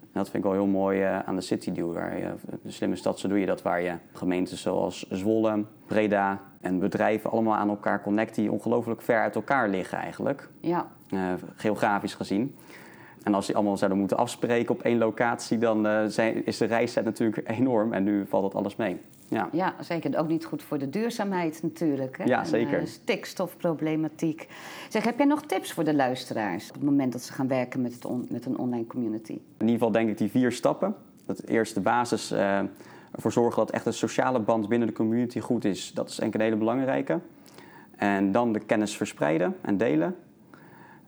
En 0.02 0.10
dat 0.14 0.30
vind 0.30 0.44
ik 0.44 0.52
wel 0.52 0.60
heel 0.60 0.72
mooi 0.72 1.02
aan 1.02 1.36
de 1.36 1.42
City 1.42 1.72
Deal. 1.72 1.94
Waar 1.94 2.18
je, 2.18 2.34
de 2.64 2.72
slimme 2.72 2.96
stad, 2.96 3.20
zo 3.20 3.28
doe 3.28 3.40
je 3.40 3.46
dat. 3.46 3.62
Waar 3.62 3.82
je 3.82 3.94
gemeenten 4.12 4.58
zoals 4.58 5.08
Zwolle, 5.10 5.66
Breda, 5.88 6.42
en 6.62 6.80
bedrijven 6.80 7.32
allemaal 7.32 7.56
aan 7.56 7.70
elkaar 7.70 8.02
connecten 8.02 8.42
die 8.42 8.52
ongelooflijk 8.52 9.02
ver 9.02 9.22
uit 9.22 9.36
elkaar 9.36 9.70
liggen 9.70 9.98
eigenlijk. 9.98 10.50
Ja. 10.60 10.88
Uh, 11.14 11.34
geografisch 11.56 12.14
gezien. 12.14 12.56
En 13.24 13.34
als 13.34 13.46
die 13.46 13.56
allemaal 13.56 13.78
zouden 13.78 14.00
moeten 14.00 14.18
afspreken 14.18 14.76
op 14.76 14.82
één 14.82 14.98
locatie, 14.98 15.58
dan 15.58 15.86
uh, 15.86 16.06
zijn, 16.06 16.46
is 16.46 16.58
de 16.58 16.66
reistijd 16.66 17.06
natuurlijk 17.06 17.50
enorm 17.50 17.94
en 17.94 18.04
nu 18.04 18.26
valt 18.26 18.44
dat 18.44 18.56
alles 18.56 18.76
mee. 18.76 19.02
Ja. 19.28 19.50
ja, 19.52 19.74
zeker. 19.82 20.18
Ook 20.18 20.28
niet 20.28 20.46
goed 20.46 20.64
voor 20.64 20.78
de 20.78 20.90
duurzaamheid 20.90 21.60
natuurlijk. 21.64 22.18
Hè? 22.18 22.24
Ja, 22.24 22.44
zeker. 22.44 22.74
En, 22.74 22.82
uh, 22.82 22.88
stikstofproblematiek. 22.88 24.48
Zeg, 24.90 25.04
heb 25.04 25.18
jij 25.18 25.26
nog 25.26 25.42
tips 25.42 25.74
voor 25.74 25.84
de 25.84 25.94
luisteraars 25.94 26.68
op 26.68 26.74
het 26.74 26.84
moment 26.84 27.12
dat 27.12 27.22
ze 27.22 27.34
gaan 27.34 27.48
werken 27.48 27.82
met, 27.82 27.94
het 27.94 28.06
on, 28.06 28.28
met 28.30 28.46
een 28.46 28.58
online 28.58 28.88
community? 28.88 29.32
In 29.32 29.42
ieder 29.60 29.74
geval 29.74 29.92
denk 29.92 30.10
ik 30.10 30.18
die 30.18 30.30
vier 30.30 30.52
stappen. 30.52 30.96
Dat 31.26 31.44
eerst 31.44 31.74
de 31.74 31.82
basis 31.82 32.34
ervoor 33.12 33.32
zorgen 33.32 33.66
dat 33.66 33.72
echt 33.72 33.86
een 33.86 33.94
sociale 33.94 34.40
band 34.40 34.68
binnen 34.68 34.88
de 34.88 34.94
community 34.94 35.40
goed 35.40 35.66
is. 35.66 35.92
Dat 35.94 36.10
is 36.10 36.22
een 36.22 36.42
hele 36.42 36.56
belangrijke. 36.56 37.20
En 37.96 38.32
dan 38.32 38.54
de 38.54 38.60
kennis 38.60 38.98
verspreiden 38.98 39.56
en 39.62 39.78
delen. 39.78 40.16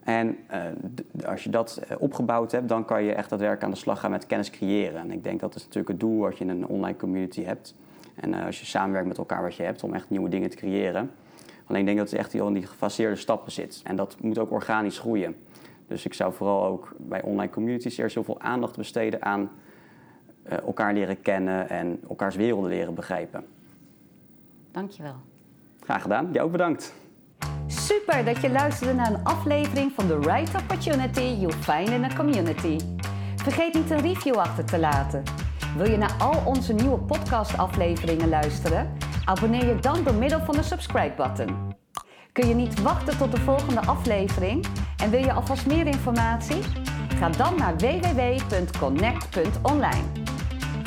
En 0.02 0.36
uh, 0.50 1.26
als 1.26 1.44
je 1.44 1.50
dat 1.50 1.76
eh, 1.76 1.96
opgebouwd 1.98 2.52
hebt, 2.52 2.68
dan 2.68 2.84
kan 2.84 3.04
je 3.04 3.12
echt 3.12 3.30
daadwerkelijk 3.30 3.64
aan 3.66 3.70
de 3.70 3.76
slag 3.76 4.00
gaan 4.00 4.10
met 4.10 4.26
kennis 4.26 4.50
creëren. 4.50 5.00
En 5.00 5.10
ik 5.10 5.24
denk 5.24 5.40
dat 5.40 5.54
is 5.54 5.62
natuurlijk 5.62 5.88
het 5.88 6.00
doel 6.00 6.18
wat 6.18 6.38
je 6.38 6.44
in 6.44 6.50
een 6.50 6.66
online 6.66 6.96
community 6.96 7.42
hebt. 7.42 7.74
En 8.14 8.32
uh, 8.32 8.46
als 8.46 8.60
je 8.60 8.66
samenwerkt 8.66 9.08
met 9.08 9.18
elkaar 9.18 9.42
wat 9.42 9.54
je 9.54 9.62
hebt 9.62 9.82
om 9.82 9.94
echt 9.94 10.10
nieuwe 10.10 10.28
dingen 10.28 10.50
te 10.50 10.56
creëren. 10.56 11.10
Alleen 11.66 11.80
ik 11.80 11.86
denk 11.86 11.98
dat 11.98 12.10
het 12.10 12.18
echt 12.18 12.40
al 12.40 12.46
in 12.46 12.54
die 12.54 12.66
gefaseerde 12.66 13.16
stappen 13.16 13.52
zit. 13.52 13.80
En 13.84 13.96
dat 13.96 14.16
moet 14.20 14.38
ook 14.38 14.50
organisch 14.50 14.98
groeien. 14.98 15.36
Dus 15.86 16.04
ik 16.04 16.14
zou 16.14 16.32
vooral 16.32 16.64
ook 16.64 16.94
bij 16.98 17.22
online 17.22 17.52
communities 17.52 17.96
heel 17.96 18.24
veel 18.24 18.40
aandacht 18.40 18.76
besteden 18.76 19.22
aan 19.22 19.50
elkaar 20.44 20.92
leren 20.92 21.22
kennen 21.22 21.68
en 21.68 22.00
elkaars 22.08 22.36
werelden 22.36 22.70
leren 22.70 22.94
begrijpen. 22.94 23.44
Dankjewel. 24.70 25.14
Graag 25.80 26.02
gedaan. 26.02 26.28
Jou 26.32 26.46
ook 26.46 26.52
bedankt. 26.52 26.94
Super 27.66 28.24
dat 28.24 28.40
je 28.40 28.50
luisterde 28.50 28.94
naar 28.94 29.12
een 29.12 29.24
aflevering 29.24 29.92
van 29.94 30.06
The 30.06 30.18
Right 30.18 30.62
Opportunity 30.62 31.20
You 31.20 31.52
Find 31.52 31.88
in 31.88 32.04
a 32.04 32.14
Community. 32.16 32.78
Vergeet 33.36 33.74
niet 33.74 33.90
een 33.90 34.00
review 34.00 34.34
achter 34.34 34.64
te 34.64 34.78
laten. 34.78 35.22
Wil 35.76 35.90
je 35.90 35.96
naar 35.96 36.14
al 36.18 36.42
onze 36.44 36.72
nieuwe 36.72 36.98
podcast-afleveringen 36.98 38.28
luisteren? 38.28 38.92
Abonneer 39.24 39.66
je 39.66 39.78
dan 39.78 40.04
door 40.04 40.14
middel 40.14 40.40
van 40.40 40.54
de 40.54 40.62
subscribe-button. 40.62 41.74
Kun 42.32 42.48
je 42.48 42.54
niet 42.54 42.82
wachten 42.82 43.18
tot 43.18 43.32
de 43.32 43.40
volgende 43.40 43.80
aflevering? 43.80 44.66
En 44.96 45.10
wil 45.10 45.20
je 45.20 45.32
alvast 45.32 45.66
meer 45.66 45.86
informatie? 45.86 46.62
Ga 47.18 47.28
dan 47.28 47.56
naar 47.56 47.76
www.connect.online. 47.76 50.31